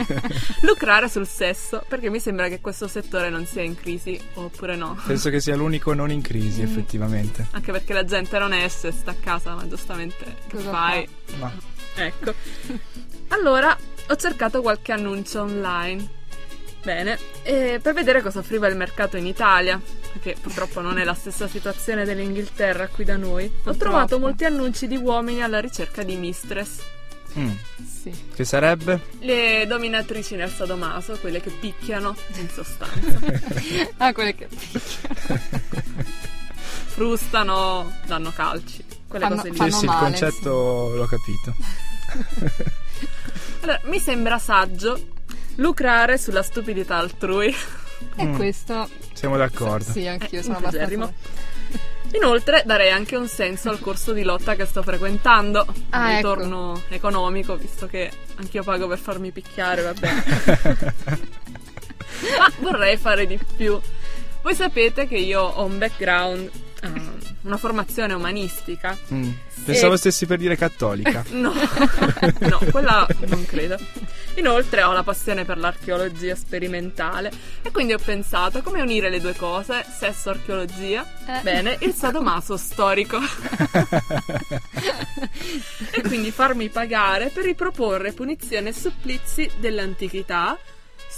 lucrare 0.62 1.10
sul 1.10 1.26
sesso, 1.26 1.84
perché 1.88 2.12
mi 2.12 2.20
sembra 2.20 2.48
che 2.48 2.62
questo 2.62 2.88
settore 2.88 3.32
non 3.32 3.48
sia 3.48 3.64
in 3.64 3.76
crisi, 3.76 4.22
oppure 4.36 4.76
no. 4.76 4.96
Penso 5.04 5.32
che 5.32 5.40
sia 5.40 5.56
l'unico 5.56 5.94
non 5.94 6.12
in 6.12 6.22
crisi, 6.22 6.62
effettivamente. 6.62 7.48
Anche 7.50 7.72
perché 7.72 7.94
la 7.94 8.06
gente 8.06 8.38
non 8.38 8.54
esce, 8.54 8.92
sta 8.92 9.10
a 9.10 9.16
casa, 9.20 9.56
ma 9.56 9.68
giustamente 9.68 10.36
che 10.48 10.58
Cosa 10.58 10.70
fai? 10.70 11.10
Ma 11.40 11.52
Ecco. 11.96 12.34
Allora 13.30 13.76
ho 14.08 14.16
cercato 14.16 14.62
qualche 14.62 14.92
annuncio 14.92 15.42
online. 15.42 16.20
Bene, 16.84 17.18
e 17.44 17.80
per 17.82 17.94
vedere 17.94 18.22
cosa 18.22 18.40
offriva 18.40 18.68
il 18.68 18.76
mercato 18.76 19.16
in 19.16 19.26
Italia, 19.28 19.80
perché 20.14 20.36
purtroppo 20.42 20.82
non 20.82 20.98
è 20.98 21.04
la 21.04 21.14
stessa 21.14 21.48
situazione 21.48 22.06
dell'Inghilterra 22.06 22.88
qui 22.88 23.04
da 23.06 23.18
noi. 23.18 23.46
Ho 23.46 23.50
Purtroppo. 23.50 23.78
trovato 23.78 24.20
molti 24.20 24.46
annunci 24.46 24.88
di 24.88 24.96
uomini 24.98 25.44
alla 25.44 25.60
ricerca 25.60 26.02
di 26.04 26.16
mistress. 26.16 26.80
Mm. 27.38 27.52
Sì. 28.02 28.12
Che 28.34 28.44
sarebbe? 28.44 29.00
Le 29.20 29.66
dominatrici 29.68 30.36
nel 30.36 30.50
sadomaso, 30.50 31.18
quelle 31.20 31.40
che 31.40 31.52
picchiano 31.52 32.16
in 32.38 32.50
sostanza. 32.50 33.20
Ah, 33.98 34.12
quelle 34.12 34.34
che... 34.36 34.48
Frustano, 36.88 37.94
danno 38.06 38.32
calci. 38.36 38.84
Quelle 39.08 39.26
Fanno- 39.28 39.42
cose 39.42 39.50
lì. 39.50 39.72
Sì, 39.72 39.78
sì, 39.78 39.86
il 39.86 39.92
concetto 39.92 40.94
l'ho 40.96 41.06
capito. 41.06 41.56
Allora, 43.64 43.80
mi 43.84 44.00
sembra 44.00 44.40
saggio 44.40 45.00
lucrare 45.62 46.18
sulla 46.18 46.44
stupidità 46.44 46.98
altrui. 46.98 47.56
E 48.16 48.26
Mm. 48.26 48.36
questo... 48.36 48.90
Siamo 49.14 49.38
d'accordo. 49.38 49.92
Sì, 49.92 50.08
anch'io 50.08 50.40
Eh, 50.40 50.44
sono 50.44 50.58
abbastanza... 50.58 51.14
Inoltre 52.14 52.64
darei 52.66 52.90
anche 52.92 53.16
un 53.16 53.28
senso 53.30 53.70
al 53.70 53.80
corso 53.80 54.12
di 54.12 54.24
lotta 54.24 54.56
che 54.56 54.66
sto 54.66 54.84
frequentando. 54.84 55.66
Ah, 55.92 56.00
un 56.00 56.06
ecco. 56.08 56.16
ritorno 56.34 56.82
economico, 56.90 57.56
visto 57.56 57.88
che 57.88 58.12
anch'io 58.36 58.64
pago 58.64 58.88
per 58.88 58.98
farmi 59.00 59.32
picchiare, 59.32 59.82
va 59.82 59.94
bene. 59.94 60.24
Ma 62.38 62.52
vorrei 62.60 62.98
fare 62.98 63.26
di 63.28 63.40
più. 63.56 63.80
Voi 64.42 64.56
sapete 64.56 65.08
che 65.08 65.16
io 65.18 65.42
ho 65.42 65.64
un 65.64 65.78
background, 65.78 66.50
ehm, 66.82 67.18
una 67.44 67.58
formazione 67.58 68.14
umanistica. 68.14 68.98
Mm. 69.14 69.30
Pensavo 69.64 69.94
E- 69.94 69.98
stessi 69.98 70.26
per 70.26 70.38
dire 70.40 70.58
cattolica. 70.58 71.24
No, 71.32 71.54
no, 72.40 72.60
quella 72.72 73.08
non 73.28 73.46
credo. 73.46 73.78
Inoltre 74.36 74.84
ho 74.84 74.92
la 74.94 75.04
passione 75.04 75.46
per 75.46 75.58
l'archeologia 75.58 76.36
sperimentale 76.36 77.32
e 77.62 77.72
quindi 77.72 77.94
ho 77.94 77.98
pensato 77.98 78.62
come 78.62 78.82
unire 78.82 79.10
le 79.10 79.20
due 79.20 79.36
cose, 79.36 79.86
sesso 79.90 80.30
archeologia. 80.30 81.06
Eh. 81.28 81.42
Bene, 81.42 81.78
il 81.82 81.94
sadomaso 81.94 82.58
storico. 82.58 83.20
e 85.92 86.02
quindi 86.02 86.32
farmi 86.32 86.70
pagare 86.70 87.30
per 87.30 87.44
riproporre 87.44 88.14
punizioni 88.14 88.70
e 88.70 88.74
supplizi 88.74 89.50
dell'antichità 89.60 90.58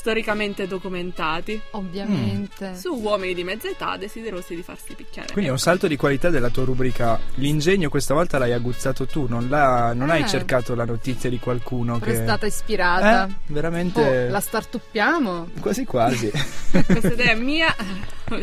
storicamente 0.04 0.68
documentati 0.68 1.60
Ovviamente. 1.72 2.76
su 2.78 2.94
uomini 2.94 3.34
di 3.34 3.46
mezza 3.46 3.70
età 3.70 3.96
desiderosi 3.96 4.54
di 4.54 4.62
farsi 4.62 4.94
picchiare. 4.96 5.32
Quindi 5.32 5.48
è 5.50 5.54
un 5.54 5.60
salto 5.60 5.88
di 5.88 5.96
qualità 5.96 6.30
della 6.30 6.50
tua 6.50 6.66
rubrica. 6.66 7.18
L'ingegno 7.36 7.88
questa 7.88 8.14
volta 8.14 8.38
l'hai 8.38 8.52
aguzzato 8.52 9.06
tu, 9.06 9.28
non, 9.30 9.48
l'ha- 9.48 9.94
non 9.94 10.10
hai 10.10 10.24
Eh. 10.24 10.28
cercato 10.28 10.76
la 10.76 10.84
notizia 10.84 11.30
di 11.30 11.40
qualcuno 11.40 12.00
Però 12.00 12.12
che... 12.12 12.20
è 12.20 12.22
stata 12.22 12.46
ispirata. 12.46 13.28
Eh, 13.28 13.34
veramente... 13.54 14.26
Oh, 14.28 14.30
la 14.30 14.42
startuppiamo. 14.42 15.52
Quasi 15.62 15.86
quasi. 15.86 16.30
Questa 16.86 17.14
idea 17.14 17.32
è 17.32 17.36
mia, 17.36 17.74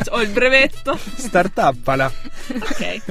ho 0.08 0.22
il 0.22 0.30
brevetto. 0.30 0.96
Startuppala. 0.96 2.10
Ok. 2.54 3.02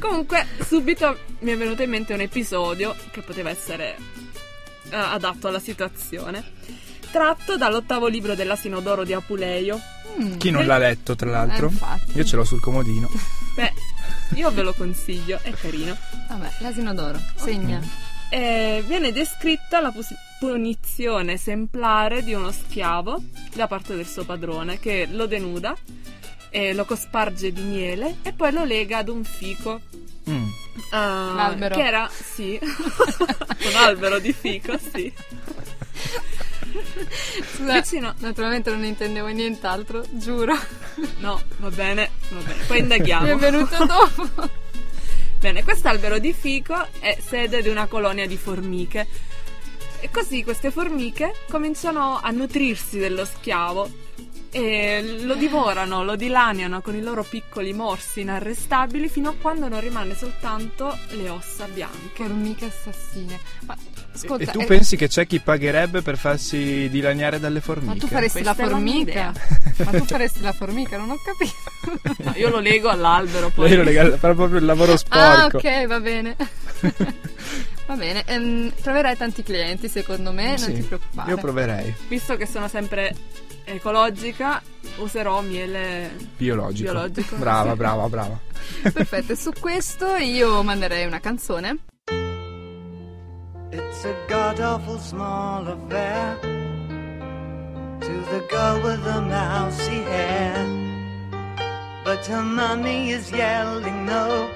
Comunque, 0.00 0.46
subito 0.66 1.18
mi 1.40 1.50
è 1.50 1.56
venuto 1.58 1.82
in 1.82 1.90
mente 1.90 2.14
un 2.14 2.20
episodio 2.20 2.96
che 3.10 3.20
poteva 3.20 3.50
essere 3.50 3.96
eh, 4.88 4.96
adatto 4.96 5.48
alla 5.48 5.60
situazione. 5.60 6.60
Tratto 7.12 7.58
dall'ottavo 7.58 8.06
libro 8.06 8.34
dell'Asino 8.34 8.80
d'Oro 8.80 9.04
di 9.04 9.12
Apuleio. 9.12 9.78
Mm. 10.18 10.38
Chi 10.38 10.50
non 10.50 10.64
l'ha 10.64 10.78
letto, 10.78 11.14
tra 11.14 11.28
l'altro? 11.28 11.70
Eh. 11.70 12.12
Io 12.18 12.24
ce 12.24 12.36
l'ho 12.36 12.44
sul 12.44 12.58
comodino. 12.58 13.06
Beh, 13.54 13.72
io 14.34 14.50
ve 14.50 14.62
lo 14.62 14.72
consiglio, 14.72 15.38
è 15.42 15.50
carino. 15.52 15.94
Vabbè, 16.28 16.50
l'asino 16.60 16.94
d'oro. 16.94 17.20
Segna. 17.36 17.80
Eh, 18.30 18.82
viene 18.86 19.12
descritta 19.12 19.80
la 19.80 19.90
pus- 19.90 20.14
punizione 20.38 21.34
esemplare 21.34 22.22
di 22.24 22.32
uno 22.32 22.50
schiavo 22.50 23.22
da 23.54 23.66
parte 23.66 23.94
del 23.94 24.06
suo 24.06 24.24
padrone 24.24 24.80
che 24.80 25.06
lo 25.10 25.26
denuda, 25.26 25.76
eh, 26.48 26.72
lo 26.72 26.86
cosparge 26.86 27.52
di 27.52 27.60
miele 27.60 28.16
e 28.22 28.32
poi 28.32 28.52
lo 28.52 28.64
lega 28.64 28.98
ad 28.98 29.08
un 29.08 29.22
fico. 29.22 29.82
Mm. 30.30 30.48
Ah, 30.92 31.32
L'albero. 31.36 31.74
Che 31.74 31.84
era, 31.84 32.08
sì, 32.10 32.58
un 32.62 33.74
albero 33.76 34.18
di 34.18 34.32
fico, 34.32 34.78
sì. 34.78 35.12
Scusa, 37.54 37.80
Vicino- 37.80 38.14
naturalmente 38.18 38.70
non 38.70 38.84
intendevo 38.84 39.26
nient'altro, 39.28 40.04
giuro. 40.10 40.54
No, 41.18 41.40
va 41.58 41.70
bene, 41.70 42.10
va 42.30 42.40
bene. 42.40 42.62
Poi 42.66 42.76
Mi 42.76 42.82
indaghiamo. 42.82 43.26
è 43.26 43.36
venuto 43.36 43.84
dopo. 43.84 44.48
Bene, 45.38 45.62
quest'albero 45.64 46.18
di 46.18 46.32
fico 46.32 46.74
è 47.00 47.18
sede 47.24 47.62
di 47.62 47.68
una 47.68 47.86
colonia 47.86 48.26
di 48.26 48.36
formiche. 48.36 49.06
E 50.00 50.10
così 50.10 50.42
queste 50.42 50.70
formiche 50.70 51.32
cominciano 51.48 52.18
a 52.20 52.30
nutrirsi 52.30 52.98
dello 52.98 53.24
schiavo 53.24 53.88
e 54.50 55.18
lo 55.22 55.34
divorano, 55.34 56.02
lo 56.04 56.16
dilaniano 56.16 56.80
con 56.82 56.94
i 56.96 57.00
loro 57.02 57.22
piccoli 57.22 57.72
morsi 57.72 58.20
inarrestabili 58.20 59.08
fino 59.08 59.30
a 59.30 59.34
quando 59.40 59.68
non 59.68 59.80
rimane 59.80 60.14
soltanto 60.16 60.96
le 61.10 61.28
ossa 61.28 61.66
bianche. 61.66 62.24
Formiche 62.24 62.66
assassine. 62.66 63.38
Ma 63.66 63.76
ascolta, 64.12 64.42
e 64.44 64.46
tu 64.46 64.60
eh, 64.60 64.64
pensi 64.66 64.96
che 64.96 65.08
c'è 65.08 65.26
chi 65.26 65.40
pagherebbe 65.40 66.02
per 66.02 66.16
farsi 66.18 66.88
dilaniare 66.90 67.38
dalle 67.40 67.60
formiche? 67.60 67.94
ma 67.94 68.00
tu 68.00 68.06
faresti 68.06 68.42
la 68.42 68.54
Questa 68.54 68.64
la 68.64 68.76
formica? 68.76 69.32
Ma 69.84 69.90
tu 69.98 70.04
faresti 70.04 70.40
la 70.40 70.52
formica? 70.52 70.96
Non 70.96 71.10
ho 71.10 71.16
capito. 71.24 71.70
No, 72.22 72.32
io 72.36 72.48
lo 72.48 72.60
lego 72.60 72.88
all'albero 72.90 73.48
poi. 73.50 73.68
Lei 73.68 73.76
lo 73.78 73.82
lega- 73.82 74.16
fa 74.16 74.32
proprio 74.34 74.58
il 74.58 74.64
lavoro 74.64 74.92
Ah, 74.92 74.96
sporco. 74.96 75.56
ok, 75.56 75.86
va 75.86 75.98
bene. 76.00 76.36
va 77.86 77.94
bene. 77.96 78.22
ehm, 78.26 78.72
troverai 78.80 79.16
tanti 79.16 79.42
clienti, 79.42 79.88
secondo 79.88 80.30
me, 80.32 80.56
Sì, 80.58 80.70
non 80.70 80.80
ti 80.80 80.86
preoccupare. 80.86 81.30
Io 81.30 81.36
proverei. 81.38 81.94
Visto 82.08 82.36
che 82.36 82.46
sono 82.46 82.68
sempre 82.68 83.14
ecologica, 83.64 84.62
userò 84.98 85.40
miele 85.40 86.10
Biologico. 86.36 86.90
Biologico, 86.92 87.36
Brava, 87.36 87.70
sì. 87.72 87.76
brava, 87.78 88.08
brava. 88.08 88.38
Perfetto, 88.92 89.32
e 89.32 89.36
su 89.36 89.50
questo 89.58 90.14
io 90.16 90.62
manderei 90.62 91.04
una 91.06 91.18
canzone. 91.20 91.78
It's 93.74 94.04
a 94.04 94.14
god 94.28 94.60
awful 94.60 94.98
small 94.98 95.66
affair 95.66 96.36
to 98.02 98.14
the 98.30 98.46
girl 98.50 98.82
with 98.82 99.02
the 99.02 99.22
mousy 99.22 100.02
hair. 100.02 100.58
But 102.04 102.26
her 102.26 102.42
mummy 102.42 103.12
is 103.12 103.32
yelling 103.32 104.04
no, 104.04 104.50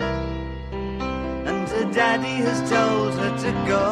and 1.49 1.67
her 1.67 1.91
daddy 1.95 2.37
has 2.45 2.61
told 2.69 3.15
her 3.15 3.33
to 3.45 3.53
go. 3.67 3.87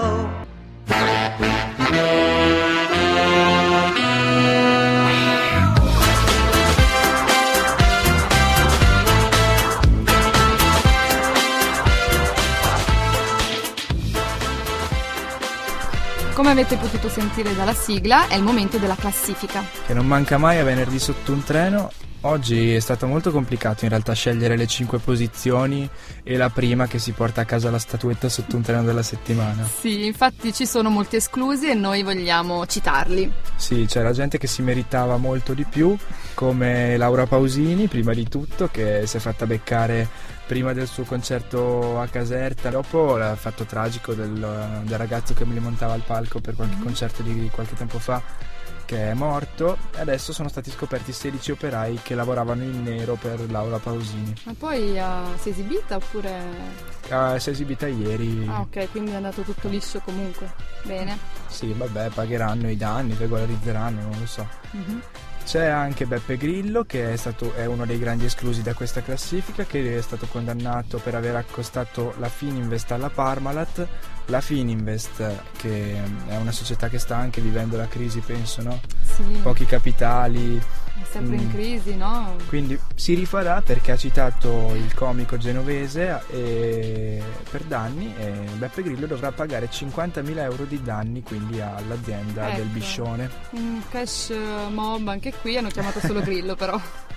Come 16.35 16.51
avete 16.51 16.77
potuto 16.77 17.09
sentire 17.09 17.55
dalla 17.55 17.73
sigla, 17.73 18.27
è 18.27 18.35
il 18.35 18.43
momento 18.43 18.79
della 18.79 18.97
classifica. 18.97 19.63
Che 19.87 19.95
non 19.95 20.05
manca 20.05 20.37
mai 20.37 20.59
a 20.59 20.65
venerdì 20.65 20.99
sotto 20.99 21.31
un 21.31 21.45
treno. 21.45 21.93
Oggi 22.27 22.75
è 22.75 22.81
stato 22.81 23.07
molto 23.07 23.31
complicato 23.31 23.85
in 23.85 23.91
realtà 23.91 24.15
scegliere 24.15 24.57
le 24.57 24.67
cinque 24.67 24.99
posizioni 24.99 25.87
e 26.23 26.39
la 26.39 26.49
prima 26.49 26.87
che 26.87 26.99
si 26.99 27.13
porta 27.13 27.43
a 27.43 27.45
casa 27.45 27.71
la 27.71 27.79
statuetta 27.79 28.31
sotto 28.31 28.57
un 28.57 28.63
treno 28.63 28.83
della 28.83 29.03
settimana. 29.03 29.63
Sì, 29.65 30.07
infatti 30.07 30.51
ci 30.55 30.65
sono 30.65 30.89
molti 30.89 31.17
esclusi 31.17 31.69
e 31.69 31.75
noi 31.75 32.03
vogliamo 32.03 32.65
citarli. 32.65 33.31
Sì, 33.57 33.85
c'era 33.87 34.13
gente 34.13 34.39
che 34.39 34.47
si 34.47 34.63
meritava 34.63 35.19
molto 35.19 35.53
di 35.53 35.65
più, 35.65 35.95
come 36.33 36.97
Laura 36.97 37.27
Pausini, 37.27 37.89
prima 37.89 38.15
di 38.15 38.27
tutto, 38.27 38.69
che 38.69 39.07
si 39.07 39.19
è 39.19 39.21
fatta 39.21 39.45
beccare 39.45 40.09
prima 40.47 40.73
del 40.73 40.87
suo 40.87 41.05
concerto 41.05 42.01
a 42.01 42.07
Caserta, 42.07 42.71
dopo 42.71 43.19
il 43.19 43.35
fatto 43.37 43.65
tragico 43.65 44.15
del, 44.15 44.81
del 44.83 44.99
ragazzo 44.99 45.35
che 45.35 45.45
mi 45.45 45.59
montava 45.59 45.93
al 45.93 46.03
palco 46.07 46.41
per 46.41 46.55
qualche 46.55 46.79
concerto 46.83 47.23
di 47.23 47.51
qualche 47.53 47.75
tempo 47.75 47.99
fa, 47.99 48.23
che 48.85 49.11
è 49.11 49.15
morto, 49.15 49.77
e 49.95 50.01
adesso 50.01 50.33
sono 50.33 50.49
stati 50.49 50.71
scoperti 50.71 51.13
16 51.13 51.53
operai 51.53 52.01
che 52.03 52.15
lavoravano 52.15 52.63
in 52.63 52.83
nero 52.83 53.15
per 53.15 53.51
Laura 53.51 53.79
Pausini. 53.79 54.35
Ma 54.45 54.55
poi 54.57 54.99
ah, 54.99 55.25
si 55.39 55.49
è 55.49 55.53
esibita 55.53 55.97
oppure... 55.97 56.33
Ah, 57.09 57.39
si 57.39 57.49
è 57.49 57.53
esibita 57.53 57.87
ieri. 57.87 58.47
Ah 58.49 58.61
ok, 58.61 58.91
quindi 58.91 59.13
è 59.13 59.15
andato 59.15 59.43
tutto 59.43 59.69
liscio 59.69 60.01
comunque. 60.01 60.53
Bene. 60.83 61.19
Sì, 61.49 61.73
vabbè, 61.73 62.11
pagheranno 62.11 62.71
i 62.71 62.77
danni, 62.77 63.15
regolarizzeranno, 63.19 64.01
non 64.01 64.19
lo 64.19 64.27
so. 64.27 64.47
Mhm. 64.71 65.03
C'è 65.45 65.67
anche 65.67 66.07
Beppe 66.07 66.37
Grillo 66.37 66.85
che 66.85 67.13
è, 67.13 67.17
stato, 67.17 67.55
è 67.55 67.67
uno 67.67 67.85
dei 67.85 67.99
grandi 67.99 68.25
esclusi 68.25 68.63
da 68.63 68.73
questa 68.73 69.03
classifica 69.03 69.65
che 69.65 69.97
è 69.97 70.01
stato 70.01 70.27
condannato 70.27 70.99
per 70.99 71.15
aver 71.15 71.37
accostato 71.37 72.15
la 72.19 72.29
Fininvest 72.29 72.91
alla 72.93 73.11
Parmalat. 73.11 73.87
La 74.27 74.41
Fininvest 74.41 75.23
che 75.59 75.97
è 76.29 76.37
una 76.37 76.51
società 76.51 76.89
che 76.89 76.99
sta 76.99 77.17
anche 77.17 77.43
vivendo 77.43 77.77
la 77.77 77.87
crisi 77.87 78.21
penso, 78.21 78.63
no? 78.63 78.81
Sì, 79.03 79.23
Pochi 79.43 79.67
capitali, 79.67 80.61
è 81.01 81.05
sempre 81.11 81.37
in 81.37 81.47
Mm. 81.47 81.51
crisi, 81.51 81.97
no? 81.97 82.37
quindi 82.49 82.79
si 82.95 83.15
rifarà 83.15 83.61
perché 83.63 83.93
ha 83.93 83.97
citato 83.97 84.73
il 84.75 84.95
comico 84.95 85.37
genovese 85.37 86.23
e 86.31 87.23
per 87.51 87.63
danni 87.63 88.15
e 88.17 88.31
Beppe 88.57 88.83
Grillo 88.83 89.07
dovrà 89.07 89.33
pagare 89.33 89.69
50.000 89.71 90.39
euro 90.43 90.65
di 90.65 90.81
danni 90.83 91.23
quindi 91.23 91.61
all'azienda 91.61 92.49
Ecco. 92.51 92.57
del 92.59 92.67
Biscione. 92.67 93.31
Un 93.51 93.83
cash 93.91 94.33
mob 94.71 95.09
anche 95.09 95.33
qui, 95.41 95.57
hanno 95.57 95.69
chiamato 95.69 96.01
solo 96.01 96.21
Grillo 96.21 96.55
però. 96.55 96.81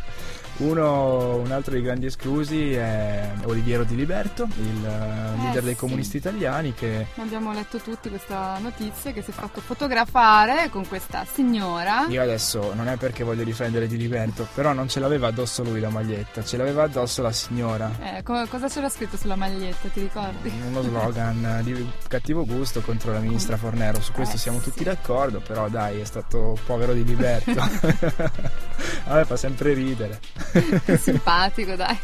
Uno, 0.59 1.35
un 1.35 1.51
altro 1.51 1.73
dei 1.73 1.83
grandi 1.83 2.07
esclusi 2.07 2.73
è 2.73 3.29
Oliviero 3.43 3.83
Di 3.83 3.95
Liberto, 3.95 4.47
il 4.57 4.85
eh, 4.85 5.41
leader 5.41 5.61
dei 5.61 5.73
sì. 5.73 5.79
comunisti 5.79 6.17
italiani 6.17 6.73
che 6.73 7.05
Abbiamo 7.17 7.53
letto 7.53 7.77
tutti 7.77 8.09
questa 8.09 8.57
notizia 8.59 9.11
che 9.11 9.21
si 9.21 9.29
è 9.29 9.33
fatto 9.33 9.61
fotografare 9.61 10.69
con 10.71 10.87
questa 10.87 11.25
signora. 11.31 12.05
io 12.09 12.23
adesso 12.23 12.73
non 12.73 12.87
è 12.87 12.97
perché 12.97 13.23
voglio 13.23 13.43
difendere 13.43 13.85
Di 13.87 13.97
Liberto, 13.97 14.47
però 14.55 14.73
non 14.73 14.87
ce 14.87 14.99
l'aveva 14.99 15.27
addosso 15.27 15.61
lui 15.63 15.79
la 15.79 15.89
maglietta, 15.89 16.43
ce 16.43 16.57
l'aveva 16.57 16.83
addosso 16.83 17.21
la 17.21 17.31
signora. 17.31 17.91
Eh, 18.01 18.23
co- 18.23 18.47
cosa 18.49 18.67
c'era 18.67 18.89
scritto 18.89 19.15
sulla 19.15 19.35
maglietta, 19.35 19.89
ti 19.89 20.01
ricordi? 20.01 20.51
Uno 20.67 20.81
slogan 20.81 21.59
di 21.63 21.87
cattivo 22.07 22.45
gusto 22.45 22.81
contro 22.81 23.13
la 23.13 23.19
ministra 23.19 23.57
Fornero, 23.57 24.01
su 24.01 24.11
questo 24.11 24.37
Eh, 24.37 24.39
siamo 24.39 24.57
tutti 24.57 24.79
sì. 24.79 24.85
d'accordo, 24.85 25.39
però 25.39 25.69
dai, 25.69 25.99
è 25.99 26.03
stato 26.05 26.57
povero 26.65 26.93
di 26.93 27.03
Liberto. 27.03 27.51
A 29.05 29.15
me 29.15 29.25
fa 29.25 29.35
sempre 29.37 29.73
ridere. 29.73 30.19
Simpatico, 30.97 31.75
dai. 31.75 31.97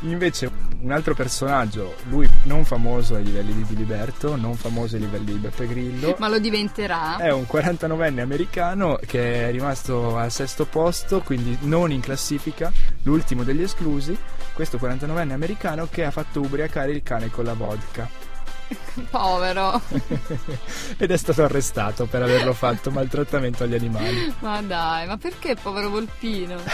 Invece 0.00 0.50
un 0.80 0.92
altro 0.92 1.14
personaggio, 1.14 1.94
lui 2.10 2.28
non 2.44 2.64
famoso 2.64 3.14
ai 3.14 3.24
livelli 3.24 3.54
di 3.54 3.64
Di 3.64 3.76
Liberto, 3.76 4.36
non 4.36 4.54
famoso 4.54 4.96
ai 4.96 5.00
livelli 5.02 5.32
di 5.32 5.38
Beppe 5.38 5.66
Grillo, 5.66 6.14
Ma 6.18 6.28
lo 6.28 6.38
diventerà. 6.38 7.16
è 7.16 7.32
un 7.32 7.46
49enne 7.50 8.20
americano 8.20 8.98
che 9.06 9.48
è 9.48 9.50
rimasto 9.50 10.16
al 10.18 10.30
sesto 10.30 10.66
posto, 10.66 11.20
quindi 11.22 11.56
non 11.62 11.90
in 11.92 12.00
classifica, 12.00 12.70
l'ultimo 13.04 13.42
degli 13.42 13.62
esclusi, 13.62 14.16
questo 14.52 14.76
49enne 14.76 15.32
americano 15.32 15.88
che 15.90 16.04
ha 16.04 16.10
fatto 16.10 16.40
ubriacare 16.40 16.92
il 16.92 17.02
cane 17.02 17.30
con 17.30 17.44
la 17.44 17.54
vodka 17.54 18.25
Povero. 19.10 19.80
ed 20.98 21.10
è 21.10 21.16
stato 21.16 21.44
arrestato 21.44 22.06
per 22.06 22.22
averlo 22.22 22.52
fatto 22.52 22.90
maltrattamento 22.90 23.64
agli 23.64 23.74
animali. 23.74 24.34
Ma 24.40 24.60
dai, 24.62 25.06
ma 25.06 25.16
perché 25.16 25.54
povero 25.54 25.90
Volpino? 25.90 26.56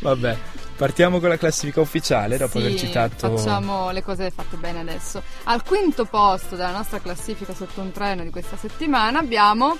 Vabbè, 0.00 0.36
partiamo 0.76 1.20
con 1.20 1.28
la 1.28 1.36
classifica 1.36 1.80
ufficiale 1.80 2.36
dopo 2.36 2.58
Sì, 2.58 2.64
aver 2.66 2.78
citato... 2.78 3.36
Facciamo 3.36 3.92
le 3.92 4.02
cose 4.02 4.30
fatte 4.30 4.56
bene 4.56 4.80
adesso. 4.80 5.22
Al 5.44 5.62
quinto 5.62 6.04
posto 6.06 6.56
della 6.56 6.72
nostra 6.72 6.98
classifica 6.98 7.54
sotto 7.54 7.80
un 7.80 7.92
treno 7.92 8.24
di 8.24 8.30
questa 8.30 8.56
settimana 8.56 9.20
abbiamo 9.20 9.78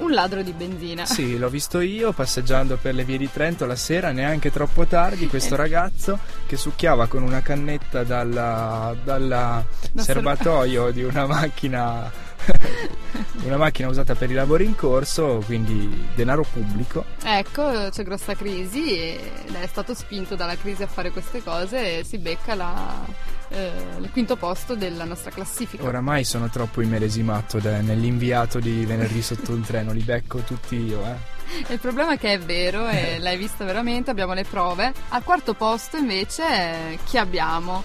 un 0.00 0.12
ladro 0.12 0.42
di 0.42 0.52
benzina. 0.52 1.04
Sì, 1.06 1.38
l'ho 1.38 1.48
visto 1.48 1.80
io 1.80 2.12
passeggiando 2.12 2.76
per 2.76 2.94
le 2.94 3.04
vie 3.04 3.18
di 3.18 3.30
Trento 3.30 3.66
la 3.66 3.76
sera, 3.76 4.10
neanche 4.12 4.50
troppo 4.50 4.84
tardi, 4.86 5.28
questo 5.28 5.56
ragazzo 5.56 6.18
che 6.46 6.56
succhiava 6.56 7.06
con 7.06 7.22
una 7.22 7.40
cannetta 7.40 8.02
dalla, 8.02 8.94
dalla 9.02 9.64
Da 9.92 10.02
serbatoio 10.02 10.90
di 10.90 11.02
una 11.02 11.26
macchina, 11.26 12.10
una 13.44 13.56
macchina 13.56 13.88
usata 13.88 14.14
per 14.14 14.30
i 14.30 14.34
lavori 14.34 14.64
in 14.64 14.74
corso, 14.74 15.42
quindi 15.46 16.08
denaro 16.14 16.44
pubblico. 16.50 17.04
Ecco, 17.22 17.88
c'è 17.90 18.02
grossa 18.02 18.34
crisi 18.34 18.98
ed 18.98 19.54
è 19.60 19.66
stato 19.66 19.94
spinto 19.94 20.34
dalla 20.36 20.56
crisi 20.56 20.82
a 20.82 20.86
fare 20.86 21.10
queste 21.10 21.42
cose 21.42 21.98
e 21.98 22.04
si 22.04 22.18
becca 22.18 22.54
la- 22.54 23.04
eh, 23.52 23.70
il 23.98 24.10
quinto 24.12 24.36
posto 24.36 24.74
della 24.76 25.04
nostra 25.04 25.30
classifica. 25.30 25.82
Oramai 25.84 26.24
sono 26.24 26.48
troppo 26.48 26.80
immeresimato 26.82 27.58
da- 27.58 27.80
nell'inviato 27.80 28.60
di 28.60 28.84
venerdì 28.84 29.22
sotto 29.22 29.52
un 29.52 29.62
treno, 29.62 29.92
li 29.92 30.02
becco 30.02 30.38
tutti 30.40 30.76
io, 30.76 31.04
eh. 31.04 31.38
Il 31.72 31.80
problema 31.80 32.12
è 32.12 32.18
che 32.18 32.34
è 32.34 32.38
vero 32.38 32.86
e 32.88 33.18
l'hai 33.18 33.36
vista 33.36 33.64
veramente, 33.64 34.08
abbiamo 34.10 34.34
le 34.34 34.44
prove. 34.44 34.92
Al 35.08 35.24
quarto 35.24 35.54
posto 35.54 35.96
invece 35.96 36.44
eh, 36.44 36.98
chi 37.04 37.18
abbiamo? 37.18 37.82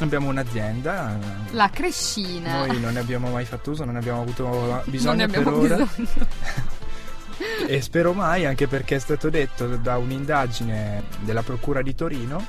Abbiamo 0.00 0.28
un'azienda, 0.28 1.16
La 1.52 1.70
Crescina. 1.70 2.66
noi 2.66 2.78
non 2.80 2.92
ne 2.92 3.00
abbiamo 3.00 3.30
mai 3.30 3.46
fatto 3.46 3.70
uso, 3.70 3.84
non 3.84 3.94
ne 3.94 4.00
abbiamo 4.00 4.20
avuto 4.20 4.44
non 4.46 4.82
bisogno 4.86 5.14
ne 5.14 5.22
abbiamo 5.24 5.50
per 5.50 5.72
ora. 5.72 5.76
bisogno. 5.96 6.26
E 7.68 7.80
spero 7.82 8.12
mai, 8.14 8.46
anche 8.46 8.66
perché 8.66 8.96
è 8.96 8.98
stato 8.98 9.28
detto 9.28 9.66
da 9.76 9.98
un'indagine 9.98 11.02
della 11.20 11.42
Procura 11.42 11.82
di 11.82 11.94
Torino, 11.94 12.44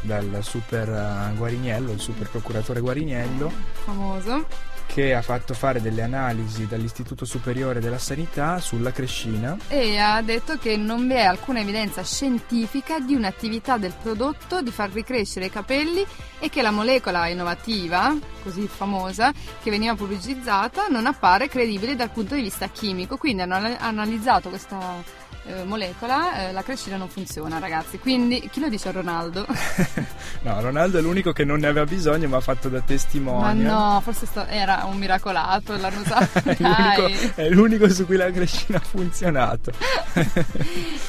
dal 0.00 0.38
super 0.42 0.88
eh, 0.88 1.36
Guariniello, 1.36 1.92
il 1.92 2.00
super 2.00 2.28
procuratore 2.28 2.80
Guariniello, 2.80 3.52
Famoso. 3.84 4.46
Che 4.92 5.14
ha 5.14 5.22
fatto 5.22 5.54
fare 5.54 5.80
delle 5.80 6.02
analisi 6.02 6.66
dall'Istituto 6.66 7.24
Superiore 7.24 7.80
della 7.80 7.98
Sanità 7.98 8.58
sulla 8.58 8.92
crescina. 8.92 9.56
E 9.68 9.96
ha 9.96 10.20
detto 10.20 10.58
che 10.58 10.76
non 10.76 11.06
vi 11.06 11.14
è 11.14 11.22
alcuna 11.22 11.60
evidenza 11.60 12.02
scientifica 12.02 13.00
di 13.00 13.14
un'attività 13.14 13.78
del 13.78 13.94
prodotto 14.00 14.60
di 14.60 14.70
far 14.70 14.90
ricrescere 14.90 15.46
i 15.46 15.50
capelli 15.50 16.04
e 16.38 16.50
che 16.50 16.60
la 16.60 16.70
molecola 16.70 17.26
innovativa, 17.28 18.14
così 18.42 18.66
famosa, 18.66 19.32
che 19.62 19.70
veniva 19.70 19.94
pubblicizzata 19.94 20.88
non 20.88 21.06
appare 21.06 21.48
credibile 21.48 21.96
dal 21.96 22.10
punto 22.10 22.34
di 22.34 22.42
vista 22.42 22.68
chimico. 22.68 23.16
Quindi 23.16 23.40
hanno 23.40 23.54
ana- 23.54 23.78
analizzato 23.78 24.50
questa 24.50 25.02
eh, 25.46 25.64
molecola, 25.64 26.48
eh, 26.48 26.52
la 26.52 26.62
crescita 26.62 26.96
non 26.96 27.08
funziona 27.08 27.58
ragazzi. 27.58 27.98
Quindi 27.98 28.48
chi 28.50 28.60
lo 28.60 28.68
dice 28.68 28.88
a 28.88 28.92
Ronaldo? 28.92 29.46
No, 30.42 30.60
Ronaldo 30.60 30.98
è 30.98 31.00
l'unico 31.00 31.30
che 31.30 31.44
non 31.44 31.60
ne 31.60 31.68
aveva 31.68 31.84
bisogno, 31.86 32.26
ma 32.28 32.38
ha 32.38 32.40
fatto 32.40 32.68
da 32.68 32.78
Ma 32.78 32.84
testimone. 32.84 33.62
no, 33.62 34.00
forse 34.02 34.26
sta- 34.26 34.48
era 34.48 34.82
un 34.86 34.96
miracolato, 34.96 35.76
l'hanno 35.76 36.00
usato. 36.00 36.40
è, 36.50 36.56
l'unico, 36.58 37.32
è 37.36 37.48
l'unico 37.50 37.88
su 37.88 38.06
cui 38.06 38.16
la 38.16 38.28
crescina 38.32 38.78
ha 38.78 38.80
funzionato. 38.80 39.70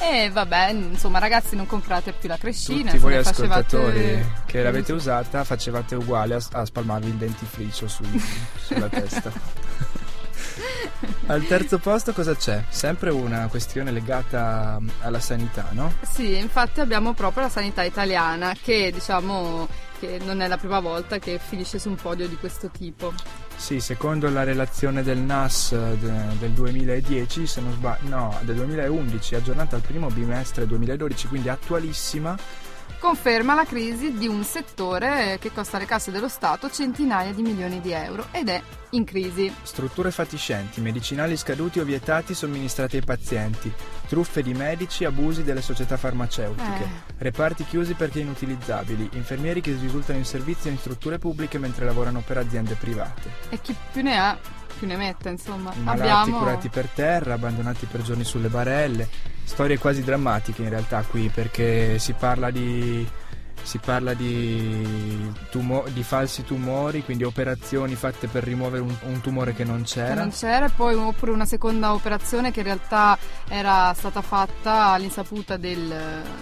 E 0.00 0.30
vabbè, 0.30 0.70
insomma, 0.70 1.18
ragazzi, 1.18 1.56
non 1.56 1.66
comprate 1.66 2.12
più 2.12 2.28
la 2.28 2.36
crescina. 2.36 2.90
Tutti 2.90 2.98
voi 3.02 3.14
ne 3.16 3.22
facevate- 3.24 3.76
ascoltatori 3.76 4.26
che 4.46 4.62
l'avete 4.62 4.92
usata 4.92 5.42
facevate 5.42 5.94
uguale 5.96 6.34
a, 6.34 6.40
a 6.52 6.64
spalmarvi 6.64 7.08
il 7.08 7.14
dentifricio 7.14 7.88
sul- 7.88 8.22
sulla 8.64 8.88
testa. 8.88 9.32
Al 11.26 11.46
terzo 11.46 11.78
posto 11.78 12.12
cosa 12.12 12.34
c'è? 12.34 12.64
Sempre 12.68 13.10
una 13.10 13.48
questione 13.48 13.90
legata 13.90 14.78
alla 15.00 15.20
sanità, 15.20 15.68
no? 15.72 15.94
Sì, 16.02 16.36
infatti 16.36 16.80
abbiamo 16.80 17.14
proprio 17.14 17.44
la 17.44 17.48
sanità 17.48 17.82
italiana 17.82 18.54
che 18.60 18.90
diciamo 18.92 19.66
che 19.98 20.18
non 20.22 20.40
è 20.40 20.48
la 20.48 20.56
prima 20.56 20.80
volta 20.80 21.18
che 21.18 21.38
finisce 21.38 21.78
su 21.78 21.88
un 21.88 21.96
podio 21.96 22.28
di 22.28 22.36
questo 22.36 22.68
tipo. 22.68 23.12
Sì, 23.56 23.80
secondo 23.80 24.28
la 24.28 24.42
relazione 24.42 25.02
del 25.02 25.18
NAS 25.18 25.74
de- 25.74 26.38
del 26.38 26.50
2010, 26.50 27.46
se 27.46 27.60
non 27.60 27.72
sbaglio, 27.72 28.08
no, 28.08 28.38
del 28.42 28.56
2011, 28.56 29.34
aggiornata 29.36 29.76
al 29.76 29.82
primo 29.82 30.08
bimestre 30.08 30.66
2012, 30.66 31.28
quindi 31.28 31.48
attualissima, 31.48 32.36
Conferma 32.98 33.54
la 33.54 33.64
crisi 33.64 34.16
di 34.16 34.26
un 34.26 34.44
settore 34.44 35.36
che 35.38 35.52
costa 35.52 35.76
alle 35.76 35.84
casse 35.84 36.10
dello 36.10 36.28
Stato 36.28 36.70
centinaia 36.70 37.32
di 37.32 37.42
milioni 37.42 37.80
di 37.82 37.92
euro 37.92 38.28
ed 38.30 38.48
è 38.48 38.62
in 38.90 39.04
crisi. 39.04 39.52
strutture 39.62 40.10
fatiscenti, 40.10 40.80
medicinali 40.80 41.36
scaduti 41.36 41.80
o 41.80 41.84
vietati 41.84 42.32
somministrati 42.32 42.96
ai 42.96 43.04
pazienti, 43.04 43.70
truffe 44.08 44.42
di 44.42 44.54
medici, 44.54 45.04
abusi 45.04 45.42
delle 45.42 45.60
società 45.60 45.96
farmaceutiche, 45.98 46.82
Eh. 46.82 47.14
reparti 47.18 47.64
chiusi 47.64 47.92
perché 47.94 48.20
inutilizzabili, 48.20 49.10
infermieri 49.14 49.60
che 49.60 49.76
risultano 49.78 50.18
in 50.18 50.24
servizio 50.24 50.70
in 50.70 50.78
strutture 50.78 51.18
pubbliche 51.18 51.58
mentre 51.58 51.84
lavorano 51.84 52.22
per 52.24 52.38
aziende 52.38 52.74
private, 52.74 53.30
E 53.50 53.60
chi 53.60 53.74
più 53.92 54.02
ne 54.02 54.16
ha 54.18 54.38
più 54.78 54.86
ne 54.86 54.96
metta, 54.96 55.28
insomma. 55.28 55.72
malati 55.76 56.00
abbiamo 56.00 56.38
curati 56.38 56.68
per 56.68 56.88
terra, 56.88 57.34
abbandonati 57.34 57.86
per 57.86 58.02
giorni 58.02 58.24
sulle 58.24 58.48
barelle, 58.48 59.08
storie 59.44 59.78
quasi 59.78 60.02
drammatiche 60.02 60.62
in 60.62 60.68
realtà 60.68 61.02
qui 61.02 61.30
perché 61.32 61.98
si 61.98 62.12
parla 62.12 62.50
di 62.50 63.06
si 63.64 63.78
parla 63.78 64.12
di, 64.14 65.32
tumo- 65.50 65.84
di 65.88 66.02
falsi 66.02 66.44
tumori, 66.44 67.02
quindi 67.02 67.24
operazioni 67.24 67.94
fatte 67.94 68.26
per 68.28 68.44
rimuovere 68.44 68.82
un, 68.82 68.94
un 69.04 69.20
tumore 69.22 69.54
che 69.54 69.64
non 69.64 69.78
che 69.78 69.84
c'era. 69.88 70.14
non 70.14 70.30
c'era, 70.30 70.66
e 70.66 70.70
poi 70.70 70.94
oppure 70.94 71.30
una 71.32 71.46
seconda 71.46 71.94
operazione 71.94 72.50
che 72.52 72.60
in 72.60 72.66
realtà 72.66 73.16
era 73.48 73.92
stata 73.96 74.20
fatta 74.22 74.88
all'insaputa 74.92 75.56
del, 75.56 75.78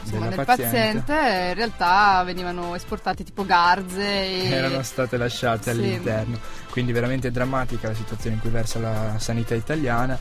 insomma, 0.02 0.26
del 0.28 0.44
paziente. 0.44 1.02
paziente, 1.04 1.12
in 1.48 1.54
realtà 1.54 2.22
venivano 2.24 2.74
esportati 2.74 3.22
tipo 3.24 3.44
garze 3.46 4.02
e 4.02 4.48
erano 4.50 4.82
state 4.82 5.16
lasciate 5.16 5.62
Sì. 5.62 5.70
all'interno. 5.70 6.38
Quindi 6.70 6.92
veramente 6.92 7.30
drammatica 7.30 7.88
la 7.88 7.94
situazione 7.94 8.36
in 8.36 8.40
cui 8.42 8.50
versa 8.50 8.78
la 8.78 9.14
sanità 9.18 9.54
italiana. 9.54 10.18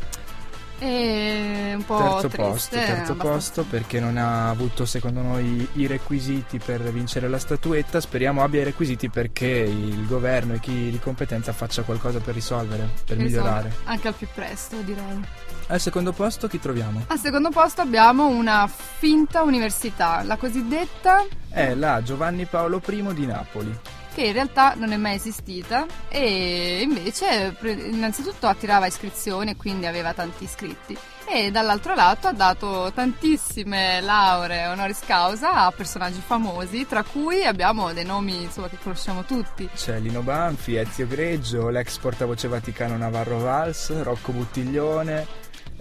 E 0.84 1.74
un 1.76 1.86
po' 1.86 1.98
terzo 1.98 2.28
triste, 2.28 2.42
posto, 2.42 2.76
terzo 2.76 2.92
abbastanza- 3.12 3.14
posto 3.24 3.64
perché 3.70 4.00
non 4.00 4.18
ha 4.18 4.50
avuto 4.50 4.86
secondo 4.86 5.22
noi 5.22 5.68
i 5.74 5.86
requisiti 5.86 6.58
per 6.58 6.82
vincere 6.92 7.28
la 7.30 7.38
statuetta. 7.38 8.02
Speriamo 8.02 8.42
abbia 8.44 8.62
i 8.62 8.64
requisiti 8.64 9.08
perché 9.10 9.46
il 9.46 10.08
governo 10.08 10.56
e 10.56 10.60
chi 10.60 10.90
di 10.90 11.00
competenza 11.00 11.54
faccia 11.54 11.84
qualcosa 11.84 12.20
per 12.20 12.34
risolvere, 12.34 12.90
per 13.06 13.20
Insomma, 13.20 13.24
migliorare. 13.44 13.76
Anche 13.84 14.08
al 14.08 14.16
più 14.16 14.28
presto, 14.34 14.78
direi. 14.82 15.22
Al 15.68 15.80
secondo 15.80 16.12
posto 16.14 16.48
chi 16.48 16.60
troviamo? 16.60 17.04
Al 17.08 17.20
secondo 17.20 17.50
posto 17.52 17.82
abbiamo 17.82 18.28
una 18.28 18.68
finta 18.68 19.44
università, 19.44 20.24
la 20.24 20.36
cosiddetta 20.36 21.24
È 21.48 21.76
la 21.76 22.02
Giovanni 22.02 22.46
Paolo 22.46 22.82
I 22.86 23.14
di 23.14 23.26
Napoli. 23.28 23.80
Che 24.14 24.24
in 24.24 24.34
realtà 24.34 24.74
non 24.76 24.92
è 24.92 24.98
mai 24.98 25.16
esistita 25.16 25.86
e 26.10 26.82
invece 26.82 27.56
innanzitutto 27.64 28.48
attirava 28.48 28.88
iscrizioni 28.88 29.52
e 29.52 29.56
quindi 29.56 29.86
aveva 29.86 30.14
tanti 30.14 30.44
iscritti 30.44 30.98
e 31.34 31.50
dall'altro 31.50 31.96
lato 31.96 32.28
ha 32.28 32.34
dato 32.34 32.92
tantissime 32.94 34.02
lauree 34.02 34.68
honoris 34.68 35.00
causa 35.06 35.66
a 35.66 35.72
personaggi 35.72 36.20
famosi 36.20 36.86
tra 36.86 37.04
cui 37.04 37.46
abbiamo 37.46 37.94
dei 37.94 38.04
nomi 38.04 38.44
insomma, 38.44 38.68
che 38.68 38.78
conosciamo 38.82 39.24
tutti. 39.24 39.70
C'è 39.74 40.00
Lino 40.00 40.22
Banfi, 40.22 40.76
Ezio 40.76 41.08
Greggio, 41.08 41.70
l'ex 41.70 41.98
portavoce 42.00 42.48
vaticano 42.48 42.98
Navarro 42.98 43.40
Valls, 43.40 44.02
Rocco 44.02 44.32
Buttiglione, 44.34 45.26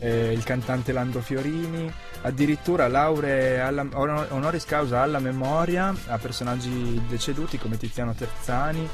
eh, 0.01 0.33
il 0.33 0.43
cantante 0.43 0.93
Lando 0.93 1.21
Fiorini, 1.21 1.93
addirittura 2.23 2.89
lauree 2.89 3.63
honoris 3.63 4.65
causa 4.65 5.03
alla 5.03 5.21
memoria 5.21 5.95
a 6.09 6.19
personaggi 6.19 7.01
deceduti 7.07 7.59
come 7.59 7.77
Tiziano 7.77 8.15
Terzani. 8.15 8.89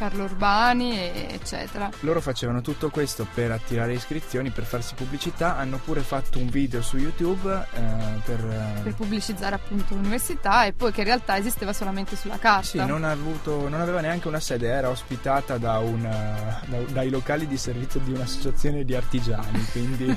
Carlo 0.00 0.24
Urbani, 0.24 0.98
eccetera. 0.98 1.90
Loro 2.00 2.22
facevano 2.22 2.62
tutto 2.62 2.88
questo 2.88 3.26
per 3.34 3.50
attirare 3.52 3.92
iscrizioni, 3.92 4.48
per 4.48 4.64
farsi 4.64 4.94
pubblicità, 4.94 5.58
hanno 5.58 5.76
pure 5.76 6.00
fatto 6.00 6.38
un 6.38 6.48
video 6.48 6.80
su 6.80 6.96
YouTube 6.96 7.52
eh, 7.74 7.80
per... 8.24 8.40
eh, 8.78 8.80
Per 8.82 8.94
pubblicizzare 8.94 9.56
appunto 9.56 9.94
l'università 9.94 10.64
e 10.64 10.72
poi 10.72 10.90
che 10.90 11.00
in 11.00 11.06
realtà 11.06 11.36
esisteva 11.36 11.74
solamente 11.74 12.16
sulla 12.16 12.38
carta. 12.38 12.62
Sì, 12.66 12.78
non, 12.78 13.04
ha 13.04 13.10
avuto, 13.10 13.68
non 13.68 13.82
aveva 13.82 14.00
neanche 14.00 14.26
una 14.26 14.40
sede, 14.40 14.68
era 14.68 14.88
ospitata 14.88 15.58
da 15.58 15.80
un, 15.80 16.02
eh, 16.02 16.66
da- 16.66 16.92
dai 16.92 17.10
locali 17.10 17.46
di 17.46 17.58
servizio 17.58 18.00
di 18.00 18.12
un'associazione 18.12 18.86
di 18.86 18.94
artigiani, 18.94 19.66
quindi 19.70 20.06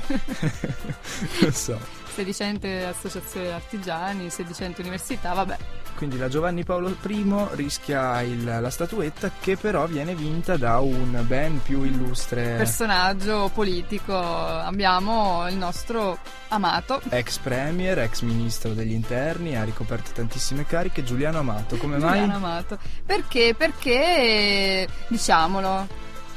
non 1.42 1.52
so. 1.52 1.78
Sedicente 2.14 2.86
associazione 2.86 3.52
artigiani, 3.52 4.30
sedicente 4.30 4.80
università, 4.80 5.34
vabbè. 5.34 5.56
Quindi 5.96 6.18
la 6.18 6.28
Giovanni 6.28 6.64
Paolo 6.64 6.88
I 7.06 7.46
rischia 7.52 8.20
il- 8.22 8.44
la 8.60 8.70
statuetta 8.70 9.30
che 9.40 9.56
però 9.56 9.86
viene 9.86 10.14
vinta 10.14 10.56
da 10.56 10.80
un 10.80 11.22
ben 11.26 11.62
più 11.62 11.82
illustre 11.84 12.54
Personaggio 12.56 13.50
politico, 13.54 14.14
abbiamo 14.16 15.48
il 15.48 15.56
nostro 15.56 16.18
amato. 16.48 17.00
ex 17.10 17.38
premier, 17.38 17.98
ex 18.00 18.20
ministro 18.22 18.72
degli 18.74 18.92
interni, 18.92 19.56
ha 19.56 19.64
ricoperto 19.64 20.10
tantissime 20.12 20.66
cariche, 20.66 21.04
Giuliano 21.04 21.38
Amato. 21.38 21.76
Come 21.76 21.96
mai? 21.98 22.18
Giuliano 22.20 22.34
Amato. 22.34 22.78
Perché? 23.06 23.54
Perché, 23.56 24.86
diciamolo, 25.08 25.86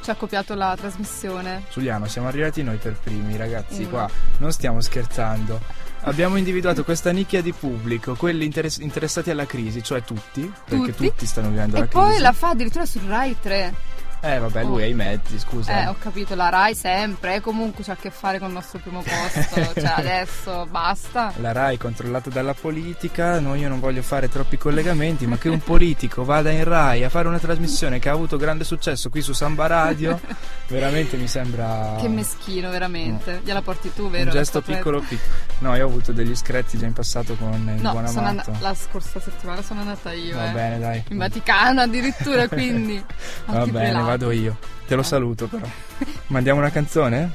ci 0.02 0.10
ha 0.12 0.16
copiato 0.16 0.54
la 0.54 0.76
trasmissione. 0.80 1.64
Giuliano, 1.72 2.06
siamo 2.08 2.28
arrivati 2.28 2.64
noi 2.64 2.78
per 2.78 2.94
primi, 2.94 3.36
ragazzi, 3.36 3.86
Mm. 3.86 3.90
qua 3.90 4.10
non 4.38 4.52
stiamo 4.52 4.80
scherzando. 4.82 5.60
Abbiamo 6.02 6.38
individuato 6.38 6.84
questa 6.84 7.12
nicchia 7.12 7.42
di 7.42 7.52
pubblico, 7.52 8.16
quelli 8.16 8.46
interess- 8.46 8.80
interessati 8.80 9.30
alla 9.30 9.46
crisi, 9.46 9.84
cioè 9.84 10.04
tutti, 10.04 10.50
perché 10.66 10.94
Tutti. 10.94 11.08
tutti 11.08 11.26
stanno 11.26 11.50
vivendo 11.50 11.76
E 11.76 11.80
la 11.82 11.88
poi 11.88 12.06
crisi. 12.08 12.22
la 12.22 12.32
fa 12.34 12.50
addirittura 12.50 12.86
su 12.86 13.00
Rai 13.06 13.36
3. 13.40 13.74
Eh 14.20 14.40
vabbè, 14.40 14.64
lui 14.64 14.82
Oh. 14.82 14.86
ha 14.86 14.88
i 14.88 14.94
mezzi, 14.94 15.38
scusa. 15.40 15.82
Eh, 15.84 15.88
ho 15.88 15.96
capito, 16.00 16.34
la 16.36 16.50
Rai 16.50 16.74
sempre, 16.76 17.36
eh, 17.36 17.42
comunque 17.42 17.84
c'ha 17.84 17.94
a 17.94 17.96
che 17.96 18.10
fare 18.10 18.40
con 18.40 18.48
il 18.48 18.54
nostro 18.56 18.80
primo 18.80 19.02
posto. 19.04 19.74
cioè, 19.80 19.94
adesso 19.96 20.66
basta. 20.70 21.32
La 21.40 21.52
RAI 21.52 21.78
controllata 21.78 22.30
dalla 22.30 22.54
politica, 22.54 23.40
no, 23.40 23.54
io 23.56 23.70
non 23.70 23.80
voglio 23.80 24.02
fare 24.02 24.28
troppi 24.30 24.58
collegamenti, 24.58 25.26
ma 25.28 25.38
che 25.38 25.50
un 25.50 25.60
politico 25.60 26.24
vada 26.26 26.50
in 26.50 26.64
RAI 26.64 27.04
a 27.04 27.10
fare 27.10 27.28
una 27.28 27.38
trasmissione 27.40 28.00
che 28.00 28.10
ha 28.10 28.14
avuto 28.14 28.38
grande 28.38 28.64
successo 28.64 29.10
qui 29.10 29.22
su 29.22 29.34
Samba 29.34 29.68
Radio, 29.68 30.20
veramente 30.68 31.16
mi 31.18 31.28
sembra 31.28 31.96
Che 32.00 32.08
meschino, 32.08 32.70
veramente. 32.70 33.42
Gliela 33.44 33.62
porti 33.62 33.94
tu, 33.94 34.10
vero? 34.10 34.26
un 34.26 34.32
gesto 34.32 34.62
piccolo 34.62 35.00
piccolo. 35.00 35.36
No, 35.60 35.76
io 35.76 35.86
ho 35.86 35.88
avuto 35.90 36.12
degli 36.12 36.36
screzi 36.36 36.78
già 36.78 36.86
in 36.86 36.94
passato 36.94 37.36
con 37.36 37.54
il 37.76 37.82
No, 37.82 37.92
buon 37.92 38.08
sono 38.08 38.28
andata- 38.28 38.52
la 38.60 38.74
scorsa 38.76 39.20
settimana 39.20 39.62
sono 39.62 39.82
andata 39.82 40.12
io. 40.12 40.36
Va 40.36 40.50
eh. 40.50 40.54
bene, 40.54 40.80
dai. 40.80 41.04
In 41.10 41.18
Vaticano 41.18 41.82
addirittura, 41.82 42.48
quindi. 42.50 43.04
Va 43.46 43.66
bene. 43.66 44.06
Vado 44.08 44.32
io. 44.32 44.58
Te 44.88 44.96
lo 44.96 45.04
saluto 45.04 45.48
però. 45.48 45.68
Mandiamo 46.28 46.60
una 46.60 46.72
canzone? 46.72 47.30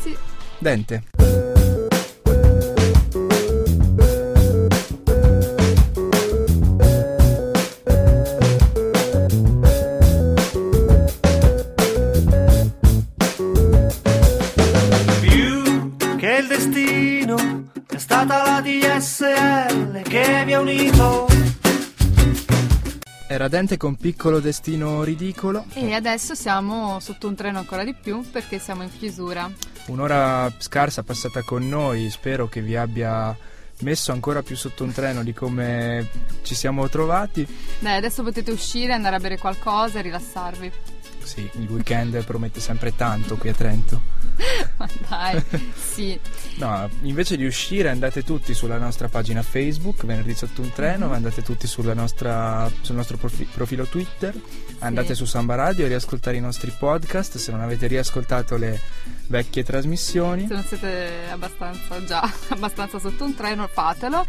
Sì. 0.00 0.16
Dente. 0.58 1.04
più 15.20 15.96
che 16.16 16.38
il 16.40 16.46
destino 16.48 17.36
è 17.88 17.98
stata 17.98 18.42
la 18.42 18.60
DSL 18.60 20.02
che 20.02 20.42
vi 20.44 20.52
ha 20.54 20.60
unito 20.60 21.37
Era 23.38 23.46
Dente 23.46 23.76
con 23.76 23.94
piccolo 23.94 24.40
destino 24.40 25.04
ridicolo. 25.04 25.64
E 25.74 25.94
adesso 25.94 26.34
siamo 26.34 26.98
sotto 26.98 27.28
un 27.28 27.36
treno 27.36 27.58
ancora 27.58 27.84
di 27.84 27.94
più 27.94 28.28
perché 28.32 28.58
siamo 28.58 28.82
in 28.82 28.90
chiusura. 28.90 29.48
Un'ora 29.86 30.52
scarsa 30.58 31.04
passata 31.04 31.42
con 31.42 31.68
noi, 31.68 32.10
spero 32.10 32.48
che 32.48 32.60
vi 32.60 32.74
abbia 32.74 33.36
messo 33.82 34.10
ancora 34.10 34.42
più 34.42 34.56
sotto 34.56 34.82
un 34.82 34.90
treno 34.90 35.22
di 35.22 35.32
come 35.32 36.08
ci 36.42 36.56
siamo 36.56 36.88
trovati. 36.88 37.46
Dai, 37.78 37.94
adesso 37.94 38.24
potete 38.24 38.50
uscire, 38.50 38.92
andare 38.92 39.14
a 39.14 39.20
bere 39.20 39.38
qualcosa 39.38 40.00
e 40.00 40.02
rilassarvi. 40.02 40.72
Sì, 41.22 41.48
il 41.60 41.70
weekend 41.70 42.20
promette 42.24 42.58
sempre 42.58 42.96
tanto 42.96 43.36
qui 43.36 43.50
a 43.50 43.54
Trento. 43.54 44.17
Ma 44.76 44.88
dai, 45.08 45.42
sì. 45.74 46.18
No, 46.56 46.88
invece 47.02 47.36
di 47.36 47.44
uscire 47.44 47.88
andate 47.88 48.22
tutti 48.22 48.54
sulla 48.54 48.78
nostra 48.78 49.08
pagina 49.08 49.42
Facebook, 49.42 50.04
venerdì 50.04 50.34
sotto 50.34 50.62
un 50.62 50.72
treno, 50.72 51.12
andate 51.12 51.42
tutti 51.42 51.66
sulla 51.66 51.94
nostra- 51.94 52.70
sul 52.80 52.94
nostro 52.94 53.16
profi- 53.16 53.48
profilo 53.52 53.84
Twitter, 53.86 54.34
andate 54.80 55.14
su 55.14 55.24
Samba 55.24 55.54
Radio 55.56 55.84
a 55.84 55.88
riascoltare 55.88 56.36
i 56.36 56.40
nostri 56.40 56.72
podcast 56.76 57.36
se 57.38 57.50
non 57.50 57.60
avete 57.60 57.86
riascoltato 57.88 58.56
le 58.56 58.80
vecchie 59.26 59.64
trasmissioni. 59.64 60.46
Se 60.46 60.54
non 60.54 60.64
siete 60.64 61.28
abbastanza 61.30 62.04
già 62.04 62.22
abbastanza 62.48 62.98
sotto 62.98 63.24
un 63.24 63.34
treno, 63.34 63.66
fatelo. 63.66 64.24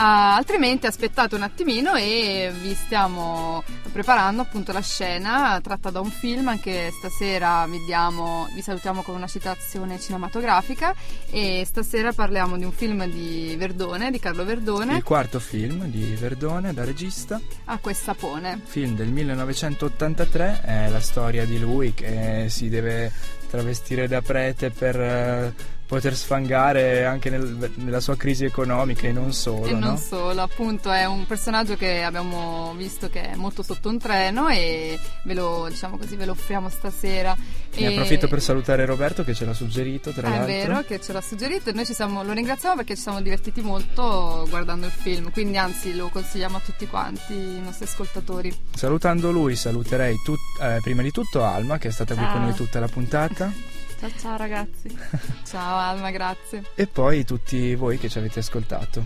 Ah, 0.00 0.36
altrimenti 0.36 0.86
aspettate 0.86 1.34
un 1.34 1.42
attimino 1.42 1.96
e 1.96 2.52
vi 2.62 2.72
stiamo 2.72 3.64
preparando 3.90 4.42
appunto 4.42 4.70
la 4.70 4.80
scena 4.80 5.60
tratta 5.60 5.90
da 5.90 5.98
un 5.98 6.08
film. 6.08 6.46
Anche 6.46 6.92
stasera 6.96 7.66
vi, 7.66 7.84
diamo- 7.84 8.48
vi 8.54 8.62
salutiamo 8.62 9.02
con 9.02 9.16
una 9.16 9.26
citazione 9.26 9.98
cinematografica. 9.98 10.94
E 11.30 11.64
stasera 11.66 12.12
parliamo 12.12 12.56
di 12.56 12.62
un 12.62 12.70
film 12.70 13.06
di 13.06 13.56
Verdone, 13.58 14.12
di 14.12 14.20
Carlo 14.20 14.44
Verdone, 14.44 14.98
Il 14.98 15.02
quarto 15.02 15.40
film 15.40 15.86
di 15.86 16.14
Verdone 16.14 16.72
da 16.72 16.84
regista, 16.84 17.40
Acqua 17.64 17.90
e 17.90 17.94
Sapone. 17.94 18.60
film 18.66 18.94
del 18.94 19.08
1983, 19.08 20.60
è 20.62 20.88
la 20.90 21.00
storia 21.00 21.44
di 21.44 21.58
lui 21.58 21.92
che 21.92 22.46
si 22.50 22.68
deve 22.68 23.10
travestire 23.50 24.06
da 24.06 24.22
prete 24.22 24.70
per 24.70 25.00
eh, 25.00 25.54
poter 25.88 26.14
sfangare 26.14 27.06
anche 27.06 27.30
nel- 27.30 27.70
nella 27.76 28.00
sua 28.00 28.14
crisi 28.14 28.44
economica 28.44 29.06
e 29.08 29.12
non 29.12 29.32
solo. 29.32 29.64
E 29.64 29.72
non 29.72 29.80
no? 29.92 29.96
solo, 29.96 30.42
appunto 30.42 30.90
è 30.92 31.06
un 31.06 31.26
personaggio 31.26 31.76
che 31.76 32.02
abbiamo 32.02 32.74
visto 32.76 33.08
che 33.08 33.30
è 33.30 33.34
molto 33.36 33.62
sotto 33.62 33.88
un 33.88 33.98
treno 33.98 34.48
e 34.48 34.98
ve 35.24 35.32
lo, 35.34 35.66
diciamo 35.70 35.96
così, 35.96 36.14
ve 36.16 36.26
lo 36.26 36.32
offriamo 36.32 36.68
stasera. 36.68 37.34
Ne 37.74 37.78
E- 37.80 37.86
approfitto 37.94 38.28
per 38.28 38.42
salutare 38.42 38.84
Roberto 38.84 39.24
che 39.24 39.32
ce 39.32 39.46
l'ha 39.46 39.54
suggerito, 39.54 40.10
tra 40.10 40.26
Ah, 40.26 40.30
l'altro. 40.30 40.46
È 40.52 40.66
vero 40.66 40.82
che 40.82 41.00
ce 41.00 41.12
l'ha 41.14 41.22
suggerito 41.22 41.70
e 41.70 41.72
noi 41.72 41.86
ci 41.86 41.94
siamo, 41.94 42.22
lo 42.22 42.32
ringraziamo 42.34 42.76
perché 42.76 42.94
ci 42.94 43.00
siamo 43.02 43.22
divertiti 43.22 43.62
molto 43.62 44.46
guardando 44.50 44.84
il 44.86 44.92
film, 44.92 45.30
quindi 45.30 45.56
anzi 45.56 45.96
lo 45.96 46.08
consigliamo 46.08 46.58
a 46.58 46.60
tutti 46.62 46.86
quanti 46.86 47.32
i 47.32 47.60
nostri 47.62 47.86
ascoltatori. 47.86 48.54
Salutando 48.74 49.30
lui, 49.30 49.56
saluterei 49.56 50.16
tut- 50.22 50.38
eh, 50.60 50.80
prima 50.82 51.00
di 51.00 51.10
tutto 51.12 51.44
Alma 51.44 51.78
che 51.78 51.88
è 51.88 51.90
stata 51.92 52.14
qui 52.14 52.24
Ciao. 52.24 52.32
con 52.34 52.42
noi 52.42 52.54
tutta 52.54 52.78
la 52.78 52.88
puntata 52.88 53.50
Ciao 53.98 54.10
ciao 54.18 54.36
ragazzi. 54.36 54.96
Ciao 55.44 55.76
Alma, 55.76 56.10
grazie. 56.10 56.62
e 56.74 56.86
poi 56.86 57.24
tutti 57.24 57.74
voi 57.74 57.98
che 57.98 58.08
ci 58.08 58.18
avete 58.18 58.38
ascoltato. 58.38 59.04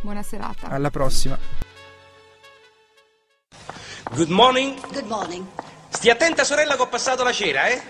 Buona 0.00 0.22
serata. 0.22 0.68
Alla 0.68 0.90
prossima. 0.90 1.38
Good 4.12 4.28
morning. 4.30 4.80
Good 4.92 5.06
morning. 5.06 5.46
Stia 5.90 6.14
attenta 6.14 6.44
sorella 6.44 6.74
che 6.76 6.82
ho 6.82 6.88
passato 6.88 7.22
la 7.22 7.32
cera, 7.32 7.66
eh? 7.66 7.82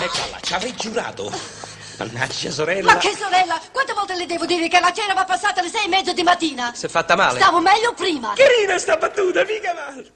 Eccola, 0.00 0.38
ci 0.40 0.54
avrei 0.54 0.74
giurato. 0.74 1.32
Mannaggia 1.98 2.50
sorella. 2.50 2.92
Ma 2.92 2.98
che 2.98 3.14
sorella, 3.16 3.60
quante 3.72 3.92
volte 3.92 4.14
le 4.16 4.26
devo 4.26 4.44
dire 4.46 4.68
che 4.68 4.80
la 4.80 4.92
cena 4.92 5.14
va 5.14 5.24
passata 5.24 5.60
alle 5.60 5.68
sei 5.70 5.84
e 5.84 5.88
mezza 5.88 6.12
di 6.12 6.22
mattina? 6.22 6.72
Si 6.74 6.86
è 6.86 6.88
fatta 6.88 7.14
male? 7.16 7.38
Stavo 7.40 7.60
meglio 7.60 7.94
prima. 7.94 8.32
Carina 8.34 8.76
sta 8.78 8.96
battuta, 8.96 9.44
mica 9.44 9.72
male. 9.74 10.12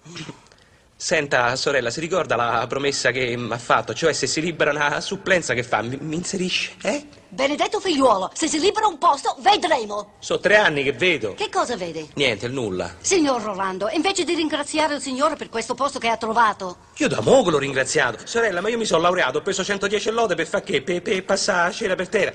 Senta, 1.01 1.55
sorella, 1.55 1.91
si 1.91 2.01
ricorda 2.01 2.35
la 2.35 2.67
promessa 2.69 3.13
che 3.13 3.37
mi 3.37 3.53
ha 3.53 3.59
fatto? 3.59 3.95
Cioè, 3.95 4.13
se 4.13 4.27
si 4.27 4.41
libera 4.41 4.73
una 4.73 5.01
supplenza 5.01 5.55
che 5.55 5.63
fa, 5.63 5.81
mi, 5.81 5.97
mi 6.01 6.17
inserisce, 6.17 6.73
eh? 6.83 7.07
Benedetto 7.29 7.79
figliuolo, 7.79 8.33
se 8.35 8.49
si 8.49 8.59
libera 8.59 8.89
un 8.89 8.99
posto, 8.99 9.37
vedremo. 9.39 10.15
Sono 10.19 10.41
tre 10.41 10.57
anni 10.57 10.83
che 10.83 10.93
vedo. 10.93 11.35
Che 11.35 11.49
cosa 11.51 11.77
vede? 11.77 12.09
Niente, 12.15 12.47
il 12.47 12.53
nulla. 12.53 12.97
Signor 12.99 13.41
Rolando, 13.43 13.89
invece 13.91 14.25
di 14.25 14.35
ringraziare 14.35 14.97
il 14.97 15.01
Signore 15.01 15.37
per 15.37 15.49
questo 15.49 15.77
posto 15.77 16.01
che 16.01 16.09
ha 16.09 16.17
trovato, 16.17 16.79
Io 16.97 17.07
da 17.07 17.21
mogo 17.21 17.51
l'ho 17.51 17.59
ringraziato. 17.59 18.27
Sorella, 18.27 18.61
ma 18.61 18.69
io 18.69 18.77
mi 18.77 18.85
sono 18.85 19.03
laureato, 19.03 19.39
ho 19.39 19.43
preso 19.43 19.63
110 19.63 20.11
lode 20.11 20.35
per 20.35 20.49
far 20.49 20.65
che? 20.65 20.83
Per, 20.83 21.01
per 21.01 21.25
passare 21.25 21.69
la 21.69 21.73
cera 21.75 21.95
per 21.95 22.09
terra. 22.09 22.33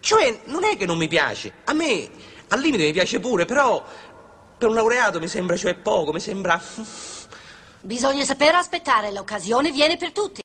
Cioè, 0.00 0.40
non 0.46 0.64
è 0.64 0.76
che 0.76 0.86
non 0.86 0.98
mi 0.98 1.06
piace. 1.06 1.52
A 1.66 1.72
me, 1.72 2.10
al 2.48 2.58
limite, 2.58 2.82
mi 2.82 2.92
piace 2.92 3.20
pure, 3.20 3.44
però... 3.44 4.10
Per 4.58 4.70
un 4.70 4.76
laureato 4.76 5.18
mi 5.18 5.26
sembra, 5.28 5.56
cioè, 5.56 5.74
poco, 5.74 6.12
mi 6.12 6.20
sembra... 6.20 6.60
bisogna 7.82 8.24
sapere 8.24 8.56
aspettare, 8.56 9.12
l'occasione 9.12 9.70
viene 9.70 9.96
per 9.96 10.12
tutti. 10.12 10.41